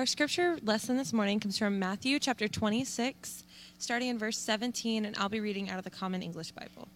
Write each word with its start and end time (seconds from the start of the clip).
Our 0.00 0.06
scripture 0.06 0.56
lesson 0.62 0.96
this 0.96 1.12
morning 1.12 1.40
comes 1.40 1.58
from 1.58 1.78
Matthew 1.78 2.18
chapter 2.18 2.48
26, 2.48 3.44
starting 3.78 4.08
in 4.08 4.18
verse 4.18 4.38
17, 4.38 5.04
and 5.04 5.14
I'll 5.18 5.28
be 5.28 5.40
reading 5.40 5.68
out 5.68 5.76
of 5.76 5.84
the 5.84 5.90
Common 5.90 6.22
English 6.22 6.52
Bible. 6.52 6.88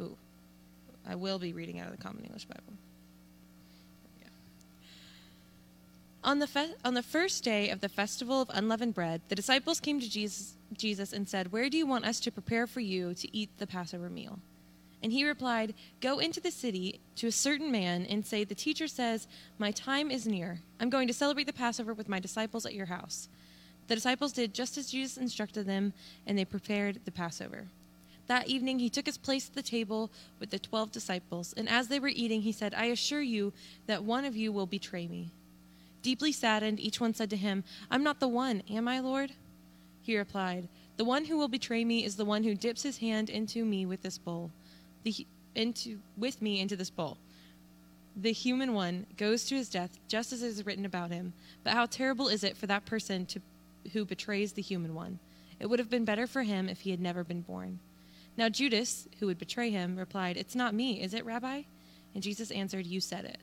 Ooh, 0.00 0.16
I 1.08 1.14
will 1.14 1.38
be 1.38 1.52
reading 1.52 1.78
out 1.78 1.86
of 1.86 1.96
the 1.96 2.02
Common 2.02 2.24
English 2.24 2.46
Bible. 2.46 2.72
On 6.24 6.40
the, 6.40 6.48
fe- 6.48 6.74
on 6.84 6.94
the 6.94 7.02
first 7.04 7.44
day 7.44 7.70
of 7.70 7.80
the 7.80 7.88
festival 7.88 8.42
of 8.42 8.50
unleavened 8.52 8.94
bread, 8.94 9.20
the 9.28 9.36
disciples 9.36 9.78
came 9.78 10.00
to 10.00 10.10
Jesus, 10.10 10.56
Jesus 10.76 11.12
and 11.12 11.28
said, 11.28 11.52
Where 11.52 11.70
do 11.70 11.76
you 11.76 11.86
want 11.86 12.06
us 12.06 12.18
to 12.18 12.32
prepare 12.32 12.66
for 12.66 12.80
you 12.80 13.14
to 13.14 13.36
eat 13.36 13.50
the 13.58 13.68
Passover 13.68 14.10
meal? 14.10 14.40
And 15.02 15.12
he 15.12 15.24
replied, 15.24 15.74
Go 16.00 16.18
into 16.18 16.40
the 16.40 16.50
city 16.50 17.00
to 17.16 17.26
a 17.26 17.32
certain 17.32 17.72
man 17.72 18.06
and 18.06 18.24
say, 18.24 18.44
The 18.44 18.54
teacher 18.54 18.86
says, 18.86 19.26
My 19.58 19.70
time 19.70 20.10
is 20.10 20.26
near. 20.26 20.60
I'm 20.78 20.90
going 20.90 21.08
to 21.08 21.14
celebrate 21.14 21.46
the 21.46 21.52
Passover 21.52 21.94
with 21.94 22.08
my 22.08 22.20
disciples 22.20 22.66
at 22.66 22.74
your 22.74 22.86
house. 22.86 23.28
The 23.88 23.94
disciples 23.94 24.32
did 24.32 24.54
just 24.54 24.78
as 24.78 24.90
Jesus 24.90 25.16
instructed 25.16 25.66
them, 25.66 25.92
and 26.26 26.38
they 26.38 26.44
prepared 26.44 27.00
the 27.04 27.10
Passover. 27.10 27.66
That 28.28 28.46
evening 28.46 28.78
he 28.78 28.88
took 28.88 29.06
his 29.06 29.18
place 29.18 29.48
at 29.48 29.56
the 29.56 29.62
table 29.62 30.08
with 30.38 30.50
the 30.50 30.58
twelve 30.60 30.92
disciples, 30.92 31.52
and 31.56 31.68
as 31.68 31.88
they 31.88 31.98
were 31.98 32.06
eating, 32.06 32.42
he 32.42 32.52
said, 32.52 32.74
I 32.74 32.84
assure 32.84 33.22
you 33.22 33.52
that 33.86 34.04
one 34.04 34.24
of 34.24 34.36
you 34.36 34.52
will 34.52 34.66
betray 34.66 35.08
me. 35.08 35.32
Deeply 36.02 36.30
saddened, 36.30 36.78
each 36.78 37.00
one 37.00 37.12
said 37.12 37.30
to 37.30 37.36
him, 37.36 37.64
I'm 37.90 38.04
not 38.04 38.20
the 38.20 38.28
one, 38.28 38.62
am 38.70 38.86
I, 38.86 39.00
Lord? 39.00 39.32
He 40.02 40.16
replied, 40.16 40.68
The 40.96 41.04
one 41.04 41.24
who 41.24 41.36
will 41.36 41.48
betray 41.48 41.84
me 41.84 42.04
is 42.04 42.14
the 42.14 42.24
one 42.24 42.44
who 42.44 42.54
dips 42.54 42.84
his 42.84 42.98
hand 42.98 43.28
into 43.28 43.64
me 43.64 43.84
with 43.84 44.02
this 44.02 44.18
bowl, 44.18 44.52
the, 45.02 45.26
into, 45.54 45.98
with 46.16 46.40
me 46.40 46.60
into 46.60 46.76
this 46.76 46.90
bowl. 46.90 47.18
The 48.16 48.32
human 48.32 48.74
one 48.74 49.06
goes 49.16 49.44
to 49.46 49.54
his 49.54 49.68
death 49.68 49.98
just 50.08 50.32
as 50.32 50.42
it 50.42 50.48
is 50.48 50.66
written 50.66 50.84
about 50.84 51.10
him. 51.10 51.32
But 51.64 51.74
how 51.74 51.86
terrible 51.86 52.28
is 52.28 52.44
it 52.44 52.56
for 52.56 52.66
that 52.66 52.84
person 52.84 53.26
to, 53.26 53.40
who 53.92 54.04
betrays 54.04 54.52
the 54.52 54.62
human 54.62 54.94
one? 54.94 55.18
It 55.58 55.68
would 55.68 55.78
have 55.78 55.90
been 55.90 56.04
better 56.04 56.26
for 56.26 56.42
him 56.42 56.68
if 56.68 56.80
he 56.80 56.90
had 56.90 57.00
never 57.00 57.22
been 57.22 57.42
born. 57.42 57.78
Now 58.36 58.48
Judas, 58.48 59.06
who 59.18 59.26
would 59.26 59.38
betray 59.38 59.70
him, 59.70 59.96
replied, 59.96 60.36
It's 60.36 60.54
not 60.54 60.74
me, 60.74 61.02
is 61.02 61.14
it, 61.14 61.24
Rabbi? 61.24 61.62
And 62.14 62.22
Jesus 62.22 62.50
answered, 62.50 62.86
You 62.86 63.00
said 63.00 63.24
it. 63.24 63.38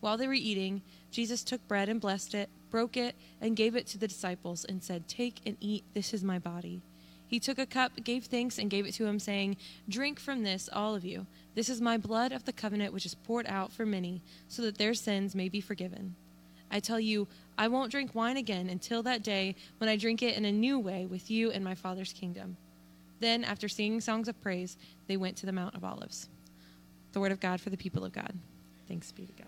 While 0.00 0.16
they 0.16 0.28
were 0.28 0.34
eating, 0.34 0.82
Jesus 1.10 1.42
took 1.42 1.66
bread 1.66 1.88
and 1.88 2.00
blessed 2.00 2.34
it, 2.34 2.48
broke 2.70 2.96
it, 2.96 3.16
and 3.40 3.56
gave 3.56 3.74
it 3.74 3.86
to 3.88 3.98
the 3.98 4.06
disciples, 4.06 4.64
and 4.64 4.82
said, 4.82 5.08
Take 5.08 5.40
and 5.46 5.56
eat, 5.60 5.84
this 5.94 6.14
is 6.14 6.22
my 6.22 6.38
body. 6.38 6.82
He 7.28 7.38
took 7.38 7.58
a 7.58 7.66
cup, 7.66 7.92
gave 8.02 8.24
thanks, 8.24 8.58
and 8.58 8.70
gave 8.70 8.86
it 8.86 8.94
to 8.94 9.06
him, 9.06 9.18
saying, 9.18 9.58
Drink 9.88 10.18
from 10.18 10.42
this, 10.42 10.68
all 10.72 10.94
of 10.94 11.04
you. 11.04 11.26
This 11.54 11.68
is 11.68 11.80
my 11.80 11.98
blood 11.98 12.32
of 12.32 12.44
the 12.44 12.52
covenant, 12.52 12.94
which 12.94 13.04
is 13.04 13.14
poured 13.14 13.46
out 13.46 13.70
for 13.70 13.84
many, 13.84 14.22
so 14.48 14.62
that 14.62 14.78
their 14.78 14.94
sins 14.94 15.34
may 15.34 15.48
be 15.48 15.60
forgiven. 15.60 16.14
I 16.70 16.80
tell 16.80 16.98
you, 16.98 17.28
I 17.58 17.68
won't 17.68 17.90
drink 17.90 18.14
wine 18.14 18.36
again 18.36 18.70
until 18.70 19.02
that 19.02 19.22
day 19.22 19.56
when 19.76 19.90
I 19.90 19.96
drink 19.96 20.22
it 20.22 20.36
in 20.36 20.44
a 20.44 20.52
new 20.52 20.78
way 20.78 21.06
with 21.06 21.30
you 21.30 21.50
in 21.50 21.62
my 21.62 21.74
Father's 21.74 22.12
kingdom. 22.12 22.56
Then, 23.20 23.44
after 23.44 23.68
singing 23.68 24.00
songs 24.00 24.28
of 24.28 24.40
praise, 24.40 24.78
they 25.06 25.16
went 25.16 25.36
to 25.38 25.46
the 25.46 25.52
Mount 25.52 25.74
of 25.74 25.84
Olives. 25.84 26.28
The 27.12 27.20
word 27.20 27.32
of 27.32 27.40
God 27.40 27.60
for 27.60 27.70
the 27.70 27.76
people 27.76 28.04
of 28.04 28.12
God. 28.12 28.32
Thanks 28.86 29.12
be 29.12 29.26
to 29.26 29.32
God. 29.32 29.47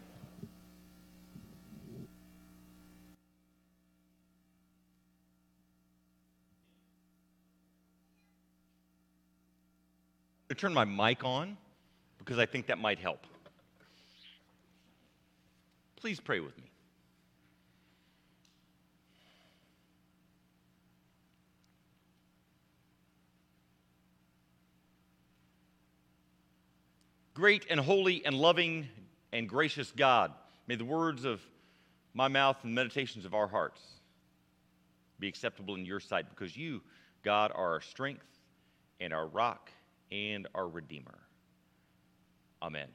To 10.50 10.56
turn 10.56 10.74
my 10.74 10.84
mic 10.84 11.22
on 11.22 11.56
because 12.18 12.36
I 12.36 12.44
think 12.44 12.66
that 12.66 12.78
might 12.78 12.98
help. 12.98 13.24
Please 15.94 16.18
pray 16.18 16.40
with 16.40 16.58
me. 16.58 16.64
Great 27.34 27.66
and 27.70 27.78
holy 27.78 28.26
and 28.26 28.34
loving 28.34 28.88
and 29.32 29.48
gracious 29.48 29.92
God, 29.92 30.32
may 30.66 30.74
the 30.74 30.84
words 30.84 31.24
of 31.24 31.40
my 32.12 32.26
mouth 32.26 32.56
and 32.64 32.74
meditations 32.74 33.24
of 33.24 33.34
our 33.34 33.46
hearts 33.46 33.80
be 35.20 35.28
acceptable 35.28 35.76
in 35.76 35.84
your 35.84 36.00
sight 36.00 36.28
because 36.28 36.56
you, 36.56 36.82
God, 37.22 37.52
are 37.54 37.74
our 37.74 37.80
strength 37.80 38.26
and 38.98 39.12
our 39.12 39.28
rock 39.28 39.70
and 40.10 40.46
our 40.54 40.68
Redeemer. 40.68 41.18
Amen. 42.62 42.88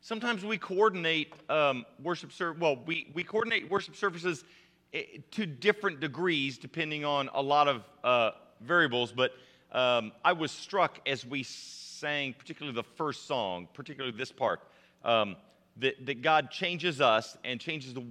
Sometimes 0.00 0.44
we 0.44 0.58
coordinate 0.58 1.32
um, 1.48 1.86
worship. 2.02 2.30
Well, 2.58 2.76
we, 2.84 3.10
we 3.14 3.24
coordinate 3.24 3.70
worship 3.70 3.96
services 3.96 4.44
eh, 4.92 5.02
to 5.30 5.46
different 5.46 6.00
degrees 6.00 6.58
depending 6.58 7.06
on 7.06 7.30
a 7.32 7.40
lot 7.40 7.68
of 7.68 7.84
uh, 8.02 8.32
variables. 8.60 9.12
But 9.12 9.32
um, 9.72 10.12
I 10.22 10.34
was 10.34 10.52
struck 10.52 11.00
as 11.06 11.24
we 11.24 11.42
sang, 11.42 12.34
particularly 12.34 12.74
the 12.74 12.82
first 12.82 13.26
song, 13.26 13.66
particularly 13.72 14.14
this 14.14 14.30
part, 14.30 14.60
um, 15.04 15.36
that, 15.78 16.04
that 16.04 16.20
God 16.20 16.50
changes 16.50 17.00
us 17.00 17.38
and 17.42 17.58
changes 17.58 17.94
the, 17.94 18.04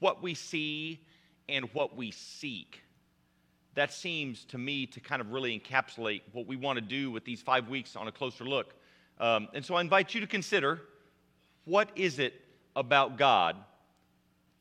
what 0.00 0.24
we 0.24 0.34
see 0.34 1.00
and 1.48 1.66
what 1.72 1.96
we 1.96 2.10
seek 2.10 2.82
that 3.76 3.92
seems 3.92 4.44
to 4.46 4.58
me 4.58 4.86
to 4.86 5.00
kind 5.00 5.20
of 5.20 5.30
really 5.30 5.58
encapsulate 5.58 6.22
what 6.32 6.46
we 6.46 6.56
want 6.56 6.78
to 6.78 6.84
do 6.84 7.10
with 7.10 7.24
these 7.24 7.42
five 7.42 7.68
weeks 7.68 7.94
on 7.94 8.08
a 8.08 8.12
closer 8.12 8.44
look. 8.44 8.74
Um, 9.20 9.48
and 9.54 9.64
so 9.64 9.74
I 9.76 9.82
invite 9.82 10.14
you 10.14 10.22
to 10.22 10.26
consider 10.26 10.80
what 11.64 11.90
is 11.94 12.18
it 12.18 12.34
about 12.74 13.18
God 13.18 13.56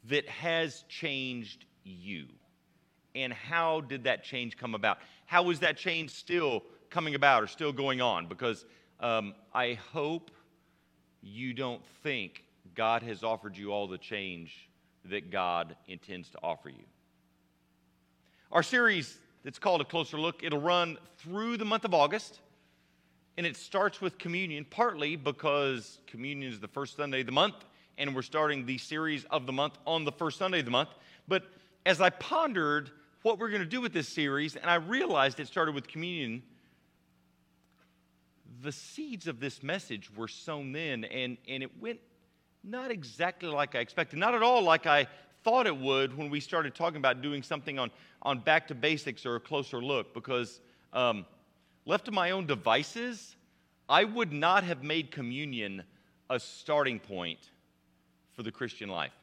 that 0.09 0.28
has 0.28 0.84
changed 0.90 1.66
you? 1.84 2.25
And 3.16 3.31
how 3.31 3.81
did 3.81 4.04
that 4.04 4.24
change 4.24 4.58
come 4.58 4.75
about? 4.75 4.98
How 5.25 5.50
is 5.50 5.59
that 5.62 5.78
change 5.78 6.12
still 6.12 6.64
coming 6.90 7.16
about 7.16 7.44
or 7.44 7.48
still 7.48 7.72
going 7.72 8.02
on? 8.02 8.28
Because 8.28 8.66
um, 9.00 9.34
I 9.54 9.80
hope 9.94 10.30
you 11.22 11.54
don't 11.54 11.81
think 12.04 12.44
God 12.75 13.02
has 13.04 13.24
offered 13.24 13.56
you 13.56 13.72
all 13.72 13.88
the 13.88 13.98
change 13.98 14.70
that 15.06 15.31
God 15.31 15.75
intends 15.88 16.30
to 16.31 16.40
offer 16.44 16.70
you. 16.70 16.84
Our 18.56 18.64
series 18.64 19.18
that's 19.44 19.60
called 19.60 19.82
A 19.82 19.84
Closer 19.84 20.18
Look, 20.18 20.42
it'll 20.42 20.62
run 20.62 20.98
through 21.18 21.58
the 21.58 21.66
month 21.66 21.84
of 21.84 21.94
August. 21.94 22.40
And 23.36 23.46
it 23.46 23.58
starts 23.58 24.00
with 24.00 24.18
communion, 24.18 24.66
partly 24.70 25.18
because 25.18 26.00
communion 26.08 26.54
is 26.54 26.62
the 26.62 26.70
first 26.70 26.96
Sunday 26.96 27.20
of 27.20 27.26
the 27.26 27.34
month, 27.34 27.56
and 27.98 28.16
we're 28.16 28.22
starting 28.22 28.66
the 28.66 28.78
series 28.78 29.26
of 29.26 29.46
the 29.46 29.52
month 29.52 29.78
on 29.86 30.06
the 30.06 30.12
first 30.14 30.38
Sunday 30.38 30.60
of 30.60 30.66
the 30.66 30.72
month. 30.72 30.88
But 31.28 31.44
as 31.86 32.00
I 32.00 32.10
pondered 32.12 32.92
what 33.24 33.40
we're 33.40 33.50
going 33.50 33.62
to 33.62 33.68
do 33.68 33.82
with 33.82 33.92
this 33.92 34.08
series, 34.08 34.56
and 34.56 34.70
I 34.72 34.76
realized 34.76 35.42
it 35.42 35.48
started 35.48 35.76
with 35.76 35.90
communion, 35.90 36.42
the 38.62 38.72
seeds 38.72 39.28
of 39.28 39.42
this 39.42 39.64
message 39.64 40.10
were 40.16 40.30
sown 40.30 40.72
then, 40.72 41.04
and, 41.04 41.36
and 41.46 41.62
it 41.62 41.78
went 41.82 42.00
not 42.64 42.90
exactly 42.90 43.50
like 43.50 43.76
I 43.76 43.80
expected, 43.80 44.18
not 44.18 44.34
at 44.34 44.44
all 44.44 44.62
like 44.62 44.86
I 44.88 45.08
thought 45.45 45.67
it 45.67 45.78
would 45.78 46.17
when 46.17 46.31
we 46.31 46.39
started 46.39 46.73
talking 46.73 46.97
about 46.97 47.22
doing 47.22 47.44
something 47.44 47.78
on, 47.78 47.91
on 48.23 48.39
back 48.39 48.67
to 48.67 48.73
basics 48.73 49.28
or 49.28 49.35
a 49.35 49.39
closer 49.39 49.79
look 49.79 50.11
because 50.11 50.59
um, 50.91 51.23
left 51.85 52.06
to 52.06 52.11
my 52.11 52.31
own 52.31 52.47
devices, 52.47 53.35
I 53.88 54.06
would 54.06 54.33
not 54.33 54.63
have 54.63 54.81
made 54.81 55.11
communion 55.11 55.83
a 56.31 56.39
starting 56.39 57.00
point 57.00 57.51
for 58.33 58.41
the 58.41 58.51
Christian 58.51 58.89
life. 58.89 59.13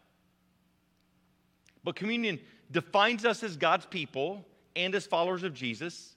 But 1.83 1.97
communion 1.97 2.39
defines 2.71 3.25
us 3.25 3.43
as 3.43 3.57
God's 3.57 3.87
people 3.87 4.47
and 4.77 4.95
as 4.95 5.05
followers 5.07 5.43
of 5.43 5.53
Jesus. 5.55 6.15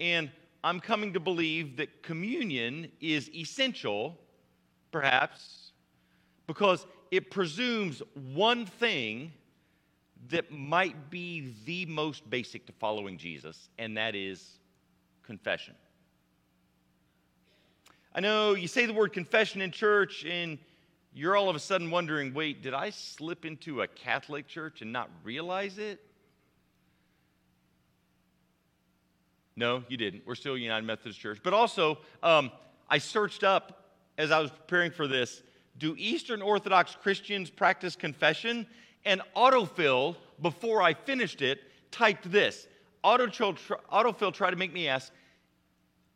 And 0.00 0.32
I'm 0.64 0.80
coming 0.80 1.12
to 1.12 1.20
believe 1.20 1.76
that 1.76 2.02
communion 2.02 2.90
is 3.00 3.30
essential, 3.32 4.18
perhaps, 4.90 5.70
because 6.48 6.88
it 7.12 7.30
presumes 7.30 8.02
one 8.32 8.66
thing 8.66 9.30
that 10.30 10.50
might 10.50 11.10
be 11.10 11.54
the 11.64 11.86
most 11.86 12.28
basic 12.28 12.66
to 12.66 12.72
following 12.72 13.18
Jesus, 13.18 13.68
and 13.78 13.96
that 13.96 14.14
is 14.14 14.58
confession. 15.22 15.74
I 18.14 18.20
know 18.20 18.54
you 18.54 18.68
say 18.68 18.86
the 18.86 18.92
word 18.92 19.12
confession 19.12 19.60
in 19.60 19.70
church, 19.70 20.24
and 20.24 20.58
you're 21.12 21.36
all 21.36 21.48
of 21.48 21.56
a 21.56 21.60
sudden 21.60 21.90
wondering 21.90 22.32
wait, 22.32 22.62
did 22.62 22.74
I 22.74 22.90
slip 22.90 23.44
into 23.44 23.82
a 23.82 23.88
Catholic 23.88 24.46
church 24.46 24.82
and 24.82 24.92
not 24.92 25.10
realize 25.22 25.78
it? 25.78 26.00
No, 29.56 29.84
you 29.88 29.96
didn't. 29.96 30.26
We're 30.26 30.34
still 30.34 30.58
United 30.58 30.84
Methodist 30.84 31.20
Church. 31.20 31.38
But 31.42 31.54
also, 31.54 31.98
um, 32.22 32.50
I 32.88 32.98
searched 32.98 33.44
up 33.44 33.84
as 34.18 34.30
I 34.30 34.40
was 34.40 34.50
preparing 34.50 34.90
for 34.90 35.06
this 35.06 35.42
do 35.76 35.94
Eastern 35.98 36.40
Orthodox 36.40 36.96
Christians 37.00 37.50
practice 37.50 37.96
confession? 37.96 38.66
And 39.04 39.20
autofill, 39.36 40.16
before 40.40 40.82
I 40.82 40.94
finished 40.94 41.42
it, 41.42 41.60
typed 41.90 42.30
this. 42.30 42.66
Autofill 43.04 44.32
tried 44.32 44.50
to 44.50 44.56
make 44.56 44.72
me 44.72 44.88
ask, 44.88 45.12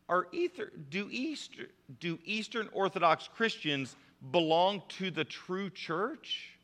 are 0.07 0.27
ether, 0.31 0.71
do, 0.89 1.07
Easter, 1.11 1.67
do 1.99 2.17
Eastern 2.25 2.67
Orthodox 2.73 3.29
Christians 3.35 3.95
belong 4.31 4.81
to 4.89 5.11
the 5.11 5.23
true 5.23 5.69
church? 5.69 6.57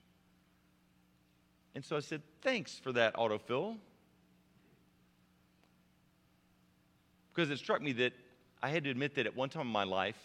And 1.75 1.86
so 1.86 1.95
I 1.95 2.00
said, 2.00 2.24
Thanks 2.42 2.78
for 2.78 2.92
that 2.94 3.16
autofill. 3.16 3.78
Because 7.33 7.51
it 7.51 7.60
struck 7.60 7.81
me 7.81 7.92
that 7.94 8.13
I 8.63 8.69
had 8.69 8.83
to 8.86 8.89
admit 8.89 9.16
that 9.16 9.28
at 9.28 9.36
one 9.36 9.50
time 9.50 9.68
in 9.68 9.74
my 9.74 9.83
life, 9.83 10.18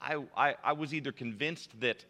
I, 0.00 0.22
I, 0.36 0.54
I 0.62 0.72
was 0.72 0.94
either 0.94 1.10
convinced 1.10 1.80
that 1.80 2.04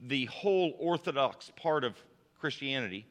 the 0.00 0.26
whole 0.26 0.74
Orthodox 0.78 1.50
part 1.56 1.84
of 1.84 1.94
Christianity, 2.38 3.06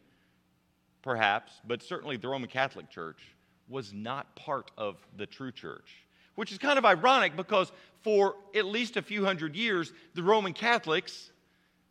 perhaps, 1.01 1.53
but 1.65 1.81
certainly 1.81 2.17
the 2.17 2.27
Roman 2.27 2.49
Catholic 2.49 2.89
Church, 2.89 3.19
was 3.67 3.93
not 3.93 4.35
part 4.35 4.71
of 4.77 4.97
the 5.17 5.25
true 5.25 5.51
church. 5.51 6.05
Which 6.35 6.51
is 6.51 6.57
kind 6.57 6.77
of 6.77 6.85
ironic 6.85 7.35
because 7.35 7.71
for 8.01 8.35
at 8.55 8.65
least 8.65 8.97
a 8.97 9.01
few 9.01 9.23
hundred 9.23 9.55
years, 9.55 9.93
the 10.13 10.23
Roman 10.23 10.53
Catholics 10.53 11.31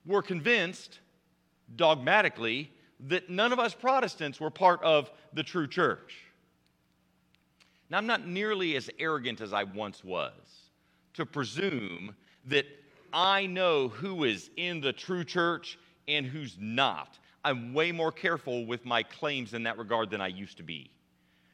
were 0.05 0.23
convinced 0.23 0.99
dogmatically 1.77 2.71
that 3.09 3.31
none 3.31 3.53
of 3.53 3.59
us 3.59 3.75
Protestants 3.75 4.41
were 4.41 4.51
part 4.51 4.83
of 4.83 5.11
the 5.33 5.43
true 5.43 5.67
church. 5.67 6.15
Now, 7.91 7.99
I'm 7.99 8.07
not 8.07 8.27
nearly 8.27 8.77
as 8.77 8.91
arrogant 8.99 9.41
as 9.41 9.53
I 9.53 9.65
once 9.65 10.03
was 10.05 10.33
to 11.15 11.27
presume 11.27 12.15
that 12.47 12.67
I 13.13 13.47
know 13.47 13.89
who 13.89 14.25
is 14.25 14.51
in 14.57 14.81
the 14.81 14.93
true 14.93 15.25
church 15.25 15.79
and 16.09 16.27
who's 16.27 16.57
not. 16.59 17.19
I'm 17.45 17.75
way 17.75 17.93
more 17.93 18.13
careful 18.13 18.67
with 18.67 18.85
my 18.85 19.03
claims 19.03 19.55
in 19.55 19.65
that 19.65 19.79
regard 19.79 20.11
than 20.11 20.21
I 20.21 20.29
used 20.29 20.59
to 20.59 20.63
be. 20.63 20.91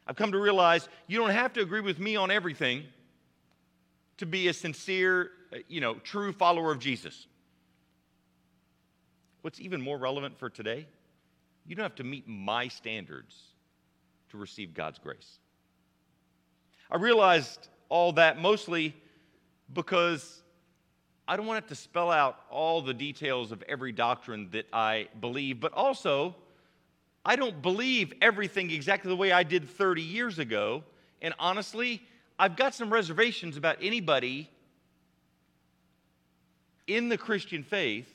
I've 0.07 0.17
come 0.17 0.33
to 0.33 0.39
realize 0.39 0.89
you 1.07 1.19
don't 1.19 1.31
have 1.31 1.53
to 1.55 1.61
agree 1.61 1.81
with 1.81 1.99
me 1.99 2.17
on 2.17 2.31
everything 2.31 2.85
to 4.19 4.27
be 4.27 4.49
a 4.49 4.53
sincere, 4.53 5.31
uh, 5.53 5.59
you 5.69 5.81
know, 5.81 5.95
true 5.95 6.33
follower 6.33 6.73
of 6.73 6.79
Jesus. 6.79 7.27
What's 9.43 9.61
even 9.61 9.81
more 9.81 9.99
relevant 9.99 10.39
for 10.39 10.51
today, 10.51 10.87
you 11.67 11.77
don't 11.77 11.85
have 11.85 11.95
to 11.97 12.05
meet 12.05 12.27
my 12.27 12.69
standards 12.69 13.37
to 14.31 14.39
receive 14.39 14.75
God's 14.75 14.99
grace. 14.99 15.39
I 16.91 16.97
realized 16.97 17.69
all 17.89 18.13
that 18.15 18.41
mostly 18.41 18.95
because 19.73 20.43
I 21.29 21.37
don't 21.37 21.47
want 21.47 21.63
it 21.63 21.69
to 21.69 21.75
spell 21.75 22.11
out 22.11 22.41
all 22.51 22.81
the 22.81 22.95
details 22.95 23.53
of 23.53 23.63
every 23.69 23.93
doctrine 23.93 24.49
that 24.53 24.67
I 24.73 25.09
believe, 25.21 25.61
but 25.61 25.75
also 25.75 26.35
I 27.23 27.37
don't 27.37 27.61
believe 27.61 28.15
everything 28.23 28.71
exactly 28.71 29.11
the 29.11 29.17
way 29.17 29.31
I 29.31 29.43
did 29.43 29.69
30 29.69 30.01
years 30.01 30.39
ago. 30.39 30.83
And 31.21 31.35
honestly, 31.39 32.03
I've 32.39 32.57
got 32.57 32.75
some 32.75 32.91
reservations 32.91 33.59
about 33.59 33.77
anybody 33.83 34.49
in 36.87 37.11
the 37.11 37.19
Christian 37.19 37.63
faith 37.63 38.09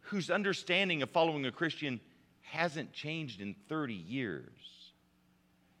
whose 0.00 0.30
understanding 0.30 1.02
of 1.02 1.08
following 1.08 1.46
a 1.46 1.52
Christian 1.52 1.98
hasn't 2.42 2.92
changed 2.92 3.40
in 3.40 3.54
30 3.70 3.94
years. 3.94 4.50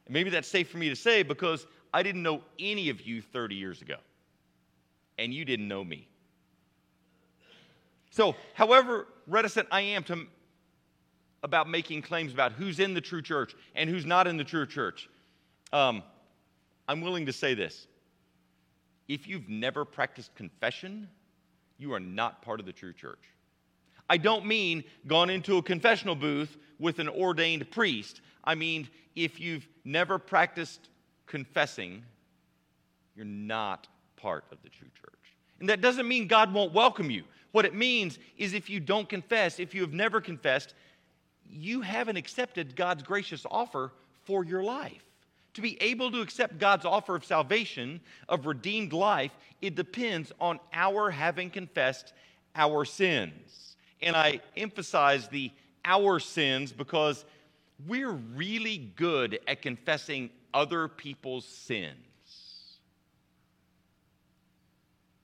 And 0.06 0.14
maybe 0.14 0.30
that's 0.30 0.48
safe 0.48 0.70
for 0.70 0.78
me 0.78 0.88
to 0.88 0.96
say 0.96 1.22
because 1.22 1.66
I 1.92 2.02
didn't 2.02 2.22
know 2.22 2.42
any 2.58 2.88
of 2.88 3.02
you 3.02 3.20
30 3.20 3.54
years 3.54 3.82
ago, 3.82 3.96
and 5.18 5.34
you 5.34 5.44
didn't 5.44 5.68
know 5.68 5.84
me. 5.84 6.08
So, 8.10 8.36
however 8.54 9.06
reticent 9.26 9.68
I 9.70 9.80
am 9.82 10.04
to, 10.04 10.26
about 11.42 11.68
making 11.68 12.02
claims 12.02 12.32
about 12.32 12.52
who's 12.52 12.80
in 12.80 12.94
the 12.94 13.00
true 13.00 13.22
church 13.22 13.54
and 13.74 13.88
who's 13.88 14.06
not 14.06 14.26
in 14.26 14.36
the 14.36 14.44
true 14.44 14.66
church, 14.66 15.08
um, 15.72 16.02
I'm 16.88 17.00
willing 17.00 17.26
to 17.26 17.32
say 17.32 17.54
this. 17.54 17.86
If 19.08 19.26
you've 19.26 19.48
never 19.48 19.84
practiced 19.84 20.34
confession, 20.34 21.08
you 21.78 21.92
are 21.92 22.00
not 22.00 22.42
part 22.42 22.60
of 22.60 22.66
the 22.66 22.72
true 22.72 22.92
church. 22.92 23.22
I 24.10 24.16
don't 24.16 24.46
mean 24.46 24.84
gone 25.06 25.30
into 25.30 25.58
a 25.58 25.62
confessional 25.62 26.14
booth 26.14 26.56
with 26.78 26.98
an 26.98 27.08
ordained 27.08 27.70
priest. 27.70 28.20
I 28.42 28.54
mean, 28.54 28.88
if 29.14 29.38
you've 29.38 29.68
never 29.84 30.18
practiced 30.18 30.88
confessing, 31.26 32.04
you're 33.14 33.26
not 33.26 33.86
part 34.18 34.44
of 34.52 34.58
the 34.62 34.68
true 34.68 34.88
church. 35.00 35.14
And 35.60 35.68
that 35.68 35.80
doesn't 35.80 36.06
mean 36.06 36.28
God 36.28 36.52
won't 36.52 36.72
welcome 36.72 37.10
you. 37.10 37.24
What 37.52 37.64
it 37.64 37.74
means 37.74 38.18
is 38.36 38.52
if 38.52 38.68
you 38.68 38.80
don't 38.80 39.08
confess, 39.08 39.58
if 39.58 39.74
you 39.74 39.80
have 39.80 39.92
never 39.92 40.20
confessed, 40.20 40.74
you 41.50 41.80
haven't 41.80 42.16
accepted 42.16 42.76
God's 42.76 43.02
gracious 43.02 43.46
offer 43.50 43.92
for 44.24 44.44
your 44.44 44.62
life. 44.62 45.02
To 45.54 45.62
be 45.62 45.80
able 45.82 46.10
to 46.12 46.20
accept 46.20 46.58
God's 46.58 46.84
offer 46.84 47.16
of 47.16 47.24
salvation, 47.24 48.00
of 48.28 48.46
redeemed 48.46 48.92
life, 48.92 49.32
it 49.60 49.74
depends 49.74 50.30
on 50.40 50.60
our 50.72 51.10
having 51.10 51.50
confessed 51.50 52.12
our 52.54 52.84
sins. 52.84 53.76
And 54.02 54.14
I 54.14 54.40
emphasize 54.56 55.26
the 55.28 55.50
our 55.84 56.20
sins 56.20 56.70
because 56.70 57.24
we're 57.86 58.12
really 58.12 58.92
good 58.96 59.40
at 59.48 59.62
confessing 59.62 60.30
other 60.52 60.86
people's 60.86 61.46
sins. 61.46 62.07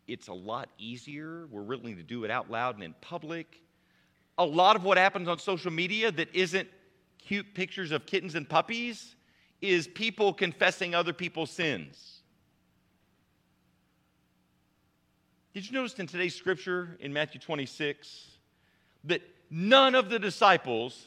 It's 0.06 0.28
a 0.28 0.32
lot 0.32 0.68
easier. 0.78 1.46
We're 1.50 1.62
willing 1.62 1.96
to 1.96 2.02
do 2.02 2.24
it 2.24 2.30
out 2.30 2.50
loud 2.50 2.74
and 2.74 2.84
in 2.84 2.94
public. 3.00 3.60
A 4.36 4.44
lot 4.44 4.76
of 4.76 4.84
what 4.84 4.98
happens 4.98 5.28
on 5.28 5.38
social 5.38 5.70
media 5.70 6.10
that 6.12 6.34
isn't 6.34 6.68
cute 7.18 7.54
pictures 7.54 7.90
of 7.90 8.04
kittens 8.04 8.34
and 8.34 8.48
puppies 8.48 9.16
is 9.60 9.88
people 9.88 10.32
confessing 10.32 10.94
other 10.94 11.12
people's 11.12 11.50
sins. 11.50 12.20
Did 15.54 15.66
you 15.66 15.72
notice 15.72 15.94
in 15.94 16.06
today's 16.06 16.34
scripture 16.34 16.96
in 17.00 17.12
Matthew 17.12 17.40
26 17.40 18.26
that 19.04 19.22
none 19.50 19.94
of 19.94 20.10
the 20.10 20.18
disciples, 20.18 21.06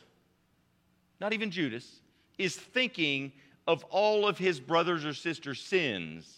not 1.19 1.33
even 1.33 1.51
Judas, 1.51 2.01
is 2.37 2.55
thinking 2.55 3.33
of 3.67 3.83
all 3.89 4.25
of 4.25 4.37
his 4.37 4.59
brothers 4.59 5.05
or 5.05 5.13
sisters' 5.13 5.59
sins? 5.59 6.33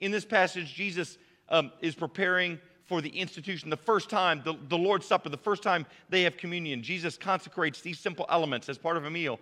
In 0.00 0.10
this 0.10 0.24
passage, 0.24 0.74
Jesus 0.74 1.18
um, 1.52 1.70
is 1.80 1.94
preparing 1.94 2.58
for 2.86 3.00
the 3.00 3.10
institution, 3.10 3.70
the 3.70 3.76
first 3.76 4.10
time, 4.10 4.42
the, 4.44 4.54
the 4.68 4.76
Lord's 4.76 5.06
Supper, 5.06 5.28
the 5.28 5.36
first 5.36 5.62
time 5.62 5.86
they 6.08 6.22
have 6.22 6.36
communion. 6.36 6.82
Jesus 6.82 7.16
consecrates 7.16 7.80
these 7.80 7.98
simple 7.98 8.26
elements 8.28 8.68
as 8.68 8.76
part 8.76 8.96
of 8.96 9.04
a 9.04 9.10
meal 9.10 9.38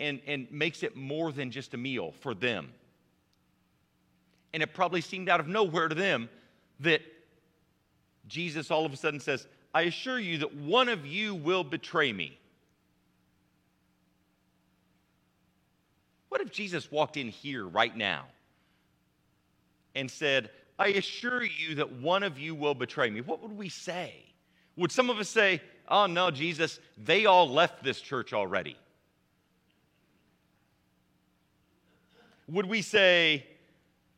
and, 0.00 0.20
and 0.26 0.50
makes 0.50 0.82
it 0.82 0.96
more 0.96 1.32
than 1.32 1.50
just 1.50 1.74
a 1.74 1.76
meal 1.76 2.14
for 2.20 2.32
them. 2.32 2.72
And 4.54 4.62
it 4.62 4.72
probably 4.72 5.02
seemed 5.02 5.28
out 5.28 5.40
of 5.40 5.48
nowhere 5.48 5.88
to 5.88 5.94
them 5.94 6.30
that 6.80 7.02
Jesus 8.26 8.70
all 8.70 8.86
of 8.86 8.92
a 8.92 8.96
sudden 8.96 9.20
says, 9.20 9.46
I 9.74 9.82
assure 9.82 10.18
you 10.18 10.38
that 10.38 10.54
one 10.54 10.88
of 10.88 11.04
you 11.04 11.34
will 11.34 11.64
betray 11.64 12.12
me. 12.12 12.38
What 16.30 16.40
if 16.40 16.50
Jesus 16.50 16.90
walked 16.90 17.16
in 17.16 17.28
here 17.28 17.66
right 17.66 17.94
now 17.94 18.24
and 19.94 20.10
said, 20.10 20.50
I 20.78 20.88
assure 20.88 21.42
you 21.42 21.76
that 21.76 21.92
one 21.92 22.22
of 22.22 22.38
you 22.38 22.54
will 22.54 22.74
betray 22.74 23.10
me? 23.10 23.20
What 23.20 23.42
would 23.42 23.56
we 23.56 23.68
say? 23.68 24.14
Would 24.76 24.92
some 24.92 25.08
of 25.08 25.18
us 25.18 25.28
say, 25.28 25.62
Oh, 25.88 26.06
no, 26.06 26.30
Jesus, 26.30 26.80
they 26.98 27.26
all 27.26 27.48
left 27.48 27.82
this 27.82 28.00
church 28.00 28.32
already? 28.32 28.76
Would 32.48 32.66
we 32.66 32.82
say, 32.82 33.44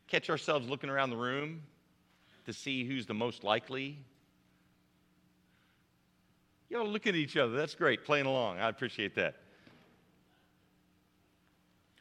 catch 0.07 0.29
ourselves 0.29 0.67
looking 0.67 0.89
around 0.89 1.09
the 1.09 1.17
room 1.17 1.61
to 2.45 2.53
see 2.53 2.85
who's 2.85 3.05
the 3.05 3.13
most 3.13 3.43
likely? 3.43 3.97
Y'all 6.69 6.87
looking 6.87 7.11
at 7.11 7.15
each 7.15 7.37
other. 7.37 7.55
That's 7.55 7.73
great, 7.73 8.05
playing 8.05 8.27
along. 8.27 8.59
I 8.59 8.69
appreciate 8.69 9.15
that. 9.15 9.35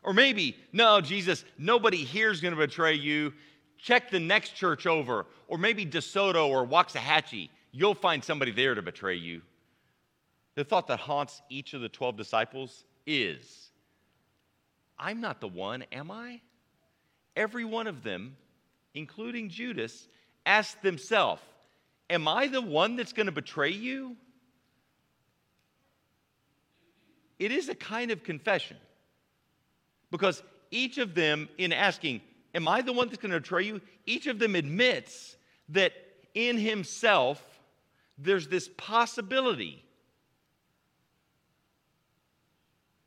Or 0.02 0.12
maybe, 0.12 0.56
no, 0.72 1.00
Jesus, 1.00 1.44
nobody 1.58 1.98
here 1.98 2.30
is 2.30 2.40
going 2.40 2.54
to 2.54 2.60
betray 2.60 2.94
you. 2.94 3.32
Check 3.78 4.10
the 4.10 4.20
next 4.20 4.54
church 4.54 4.86
over. 4.86 5.26
Or 5.46 5.56
maybe 5.56 5.86
DeSoto 5.86 6.48
or 6.48 6.66
Waxahachie. 6.66 7.48
You'll 7.72 7.94
find 7.94 8.22
somebody 8.22 8.50
there 8.50 8.74
to 8.74 8.82
betray 8.82 9.16
you. 9.16 9.42
The 10.54 10.64
thought 10.64 10.88
that 10.88 10.98
haunts 10.98 11.40
each 11.48 11.72
of 11.74 11.80
the 11.80 11.88
12 11.88 12.16
disciples 12.16 12.84
is 13.06 13.70
I'm 14.98 15.20
not 15.20 15.40
the 15.40 15.48
one, 15.48 15.84
am 15.92 16.10
I? 16.10 16.40
Every 17.36 17.64
one 17.64 17.86
of 17.86 18.02
them, 18.02 18.36
including 18.94 19.48
Judas, 19.48 20.08
asked 20.44 20.82
themselves, 20.82 21.42
Am 22.10 22.26
I 22.26 22.48
the 22.48 22.62
one 22.62 22.96
that's 22.96 23.12
going 23.12 23.26
to 23.26 23.32
betray 23.32 23.70
you? 23.70 24.16
It 27.38 27.52
is 27.52 27.68
a 27.68 27.74
kind 27.74 28.10
of 28.10 28.24
confession 28.24 28.78
because 30.10 30.42
each 30.70 30.98
of 30.98 31.14
them, 31.14 31.48
in 31.58 31.72
asking, 31.72 32.20
Am 32.54 32.66
I 32.66 32.82
the 32.82 32.92
one 32.92 33.08
that's 33.08 33.18
going 33.18 33.32
to 33.32 33.40
betray 33.40 33.64
you? 33.64 33.80
Each 34.06 34.26
of 34.26 34.38
them 34.38 34.54
admits 34.54 35.36
that 35.68 35.92
in 36.34 36.56
himself 36.56 37.42
there's 38.16 38.48
this 38.48 38.68
possibility 38.76 39.84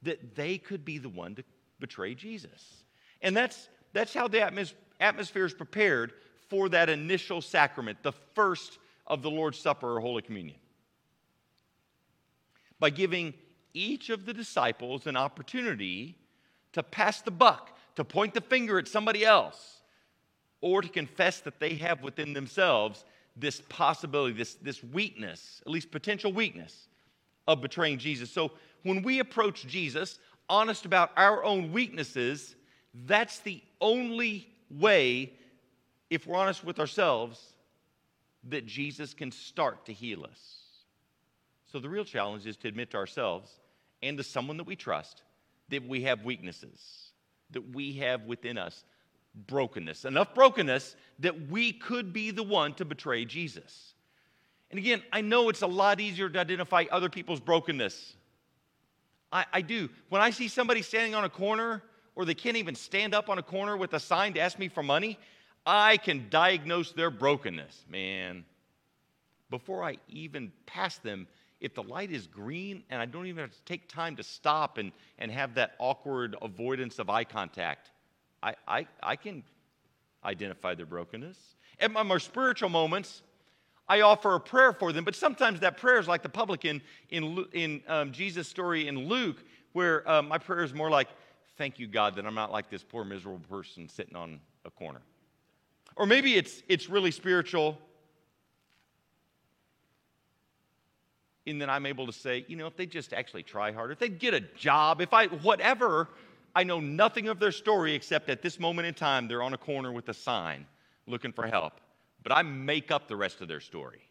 that 0.04 0.36
they 0.36 0.58
could 0.58 0.84
be 0.84 0.98
the 0.98 1.10
one 1.10 1.36
to 1.36 1.44
betray 1.80 2.16
Jesus. 2.16 2.84
And 3.22 3.36
that's, 3.36 3.70
that's 3.94 4.14
how 4.14 4.28
the 4.28 4.40
atmos- 4.40 4.74
atmosphere 5.00 5.46
is 5.46 5.54
prepared 5.54 6.14
for 6.50 6.70
that 6.70 6.90
initial 6.90 7.42
sacrament, 7.42 8.00
the 8.04 8.12
first 8.12 8.80
of 9.08 9.22
the 9.22 9.30
Lord's 9.30 9.60
Supper 9.60 9.98
or 9.98 10.00
Holy 10.00 10.22
Communion? 10.22 10.58
By 12.80 12.90
giving 12.90 13.34
each 13.74 14.10
of 14.10 14.26
the 14.26 14.34
disciples 14.34 15.08
an 15.08 15.16
opportunity 15.16 16.18
to 16.74 16.84
pass 16.84 17.22
the 17.22 17.32
buck, 17.32 17.78
to 18.02 18.06
point 18.06 18.34
the 18.34 18.42
finger 18.42 18.80
at 18.80 18.88
somebody 18.88 19.24
else, 19.24 19.82
or 20.60 20.82
to 20.82 20.90
confess 20.90 21.40
that 21.42 21.60
they 21.60 21.76
have 21.76 22.02
within 22.02 22.34
themselves 22.34 23.06
this 23.36 23.62
possibility, 23.70 24.34
this, 24.34 24.56
this 24.56 24.84
weakness, 24.84 25.62
at 25.64 25.72
least 25.72 25.92
potential 25.92 26.34
weakness, 26.34 26.88
of 27.48 27.62
betraying 27.62 28.00
Jesus. 28.00 28.32
So 28.32 28.52
when 28.82 29.04
we 29.04 29.20
approach 29.20 29.68
Jesus, 29.68 30.18
honest 30.50 30.86
about 30.86 31.12
our 31.16 31.44
own 31.44 31.72
weaknesses, 31.72 32.56
that's 33.06 33.40
the 33.40 33.62
only 33.80 34.48
way, 34.72 35.34
if 36.10 36.26
we're 36.26 36.38
honest 36.38 36.64
with 36.64 36.80
ourselves, 36.80 37.54
that 38.50 38.66
Jesus 38.66 39.14
can 39.14 39.32
start 39.32 39.86
to 39.86 39.94
heal 39.94 40.24
us. 40.24 40.62
So 41.72 41.78
the 41.78 41.88
real 41.88 42.04
challenge 42.04 42.48
is 42.48 42.58
to 42.58 42.68
admit 42.68 42.90
to 42.92 42.98
ourselves 42.98 43.60
and 44.02 44.18
to 44.18 44.24
someone 44.24 44.58
that 44.58 44.66
we 44.66 44.76
trust 44.76 45.22
that 45.70 45.88
we 45.88 46.02
have 46.02 46.26
weaknesses, 46.26 47.11
that 47.52 47.74
we 47.74 47.94
have 47.94 48.24
within 48.24 48.58
us 48.58 48.84
brokenness, 49.48 50.06
enough 50.06 50.34
brokenness 50.34 50.96
that 51.20 51.50
we 51.50 51.72
could 51.72 52.12
be 52.12 52.32
the 52.32 52.44
one 52.44 52.74
to 52.76 52.86
betray 52.86 53.26
Jesus. 53.26 53.94
And 54.70 54.78
again, 54.78 55.02
I 55.12 55.22
know 55.22 55.50
it's 55.50 55.62
a 55.62 55.68
lot 55.68 56.00
easier 56.00 56.30
to 56.30 56.40
identify 56.40 56.86
other 56.92 57.10
people's 57.10 57.40
brokenness. 57.40 58.16
I, 59.32 59.46
I, 59.54 59.62
do. 59.62 59.90
When 60.10 60.22
I 60.22 60.30
see 60.32 60.48
somebody 60.48 60.82
standing 60.82 61.16
on 61.16 61.24
a 61.24 61.30
corner 61.30 61.84
or 62.16 62.26
they 62.26 62.34
can't 62.34 62.58
even 62.58 62.76
stand 62.76 63.14
up 63.14 63.30
on 63.30 63.38
a 63.38 63.44
corner 63.44 63.78
with 63.78 63.94
a 63.94 64.00
sign 64.00 64.34
to 64.34 64.40
ask 64.40 64.60
me 64.60 64.68
for 64.68 64.84
money, 64.84 65.18
I 65.66 65.98
can 65.98 66.28
diagnose 66.30 66.92
their 66.92 67.10
brokenness, 67.12 67.86
man. 67.90 68.46
Before 69.50 69.84
I 69.84 69.98
even 70.10 70.52
pass 70.66 70.98
them, 70.98 71.28
if 71.62 71.76
the 71.76 71.84
light 71.84 72.12
is 72.12 72.28
green 72.28 72.84
and 72.90 73.00
I 73.02 73.06
don't 73.06 73.28
even 73.28 73.42
have 73.42 73.52
to 73.52 73.64
take 73.64 73.88
time 73.88 74.16
to 74.18 74.24
stop 74.24 74.80
and, 74.80 74.92
and 75.20 75.32
have 75.32 75.54
that 75.56 75.76
awkward 75.80 76.36
avoidance 76.42 77.00
of 77.00 77.10
eye 77.10 77.24
contact, 77.24 77.92
I, 78.42 78.56
I, 78.68 78.88
I 79.02 79.16
can 79.16 79.44
identify 80.26 80.74
their 80.76 80.88
brokenness. 80.88 81.38
At 81.80 81.92
my 81.92 82.04
more 82.04 82.20
spiritual 82.20 82.70
moments, 82.70 83.22
I 83.88 84.02
offer 84.02 84.36
a 84.36 84.40
prayer 84.40 84.74
for 84.74 84.92
them, 84.92 85.04
but 85.04 85.16
sometimes 85.16 85.60
that 85.60 85.78
prayer 85.78 86.00
is 86.00 86.08
like 86.08 86.24
the 86.24 86.30
publican 86.30 86.82
in, 87.10 87.46
in 87.54 87.82
um, 87.88 88.12
Jesus' 88.12 88.48
story 88.48 88.88
in 88.88 89.08
Luke, 89.08 89.44
where 89.74 90.10
um, 90.10 90.28
my 90.28 90.38
prayer 90.38 90.64
is 90.64 90.74
more 90.74 90.90
like, 90.90 91.08
Thank 91.58 91.78
you, 91.78 91.86
God, 91.86 92.16
that 92.16 92.26
I'm 92.26 92.34
not 92.34 92.52
like 92.52 92.72
this 92.72 92.82
poor, 92.82 93.04
miserable 93.04 93.46
person 93.48 93.88
sitting 93.88 94.16
on 94.16 94.40
a 94.66 94.72
corner. 94.72 95.02
Or 95.96 96.08
maybe 96.08 96.36
it's, 96.36 96.64
it's 96.68 96.90
really 96.90 97.12
spiritual 97.12 97.78
in 101.46 101.58
then 101.58 101.70
I'm 101.70 101.86
able 101.86 102.06
to 102.06 102.14
say, 102.14 102.46
you 102.48 102.56
know, 102.56 102.68
if 102.68 102.76
they 102.76 102.86
just 102.86 103.14
actually 103.14 103.44
try 103.44 103.72
harder, 103.72 103.94
if 103.94 104.00
they 104.00 104.10
get 104.10 104.34
a 104.34 104.42
job, 104.42 105.02
if 105.02 105.14
I, 105.14 105.28
whatever, 105.28 106.10
I 106.56 106.64
know 106.64 106.80
nothing 106.80 107.28
of 107.30 107.40
their 107.40 107.52
story 107.52 107.94
except 107.94 108.30
at 108.30 108.42
this 108.42 108.60
moment 108.60 108.88
in 108.88 108.94
time, 108.94 109.28
they're 109.28 109.42
on 109.42 109.54
a 109.54 109.58
corner 109.58 109.92
with 109.92 110.08
a 110.10 110.14
sign 110.14 110.66
looking 111.08 111.32
for 111.32 111.48
help. 111.48 111.74
But 112.24 112.32
I 112.32 112.44
make 112.44 112.92
up 112.92 113.08
the 113.08 113.16
rest 113.16 113.42
of 113.42 113.48
their 113.48 113.60
story. 113.60 114.02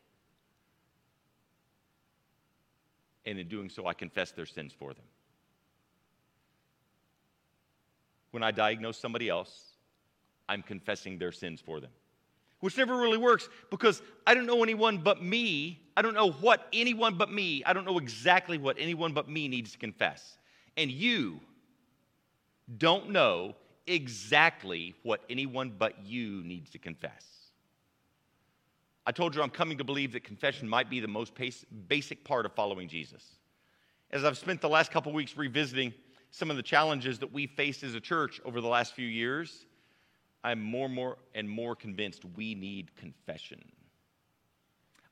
And 3.25 3.38
in 3.38 3.46
doing 3.46 3.68
so, 3.68 3.87
I 3.87 3.94
confess 3.94 4.32
their 4.32 4.46
sins 4.46 4.72
for 4.76 4.92
them. 4.92 5.04
When 8.32 8.42
I 8.42 8.50
diagnose 8.50 8.99
somebody 8.99 9.28
else, 9.28 9.75
I'm 10.49 10.62
confessing 10.62 11.18
their 11.18 11.32
sins 11.32 11.60
for 11.60 11.78
them 11.78 11.90
which 12.60 12.76
never 12.76 12.96
really 12.96 13.18
works 13.18 13.48
because 13.70 14.02
I 14.26 14.34
don't 14.34 14.46
know 14.46 14.62
anyone 14.62 14.98
but 14.98 15.22
me. 15.22 15.80
I 15.96 16.02
don't 16.02 16.14
know 16.14 16.30
what 16.30 16.66
anyone 16.72 17.16
but 17.16 17.30
me, 17.30 17.62
I 17.64 17.72
don't 17.72 17.84
know 17.84 17.98
exactly 17.98 18.56
what 18.56 18.76
anyone 18.78 19.12
but 19.12 19.28
me 19.28 19.48
needs 19.48 19.72
to 19.72 19.78
confess. 19.78 20.38
And 20.76 20.90
you 20.90 21.40
don't 22.78 23.10
know 23.10 23.54
exactly 23.86 24.94
what 25.02 25.22
anyone 25.28 25.74
but 25.76 26.06
you 26.06 26.42
needs 26.44 26.70
to 26.70 26.78
confess. 26.78 27.26
I 29.06 29.12
told 29.12 29.34
you 29.34 29.42
I'm 29.42 29.50
coming 29.50 29.78
to 29.78 29.84
believe 29.84 30.12
that 30.12 30.24
confession 30.24 30.68
might 30.68 30.88
be 30.88 31.00
the 31.00 31.08
most 31.08 31.32
basic 31.88 32.24
part 32.24 32.46
of 32.46 32.54
following 32.54 32.88
Jesus. 32.88 33.24
As 34.10 34.24
I've 34.24 34.38
spent 34.38 34.60
the 34.60 34.68
last 34.68 34.90
couple 34.90 35.12
weeks 35.12 35.36
revisiting 35.36 35.92
some 36.30 36.50
of 36.50 36.56
the 36.56 36.62
challenges 36.62 37.18
that 37.18 37.32
we 37.32 37.46
faced 37.46 37.82
as 37.82 37.94
a 37.94 38.00
church 38.00 38.40
over 38.44 38.60
the 38.60 38.68
last 38.68 38.94
few 38.94 39.06
years, 39.06 39.66
I'm 40.42 40.61
more 40.61 40.87
and 40.87 40.94
more 40.94 41.16
and 41.35 41.49
more 41.49 41.76
convinced 41.76 42.25
we 42.37 42.54
need 42.54 42.94
confession. 42.97 43.61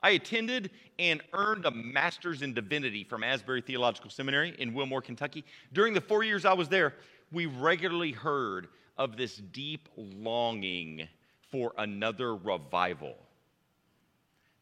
I 0.03 0.11
attended 0.11 0.71
and 0.99 1.21
earned 1.33 1.67
a 1.67 1.71
master's 1.71 2.43
in 2.43 2.55
divinity 2.55 3.03
from 3.05 3.25
Asbury 3.25 3.61
Theological 3.61 4.11
Seminary 4.11 4.55
in 4.59 4.73
Wilmore, 4.73 5.03
Kentucky. 5.03 5.45
During 5.73 5.93
the 5.93 6.01
four 6.01 6.23
years 6.23 6.45
I 6.45 6.53
was 6.53 6.69
there, 6.69 6.95
we 7.33 7.47
regularly 7.47 8.13
heard 8.13 8.69
of 8.97 9.17
this 9.17 9.37
deep 9.37 9.89
longing 9.97 11.09
for 11.51 11.73
another 11.79 12.37
revival. 12.37 13.17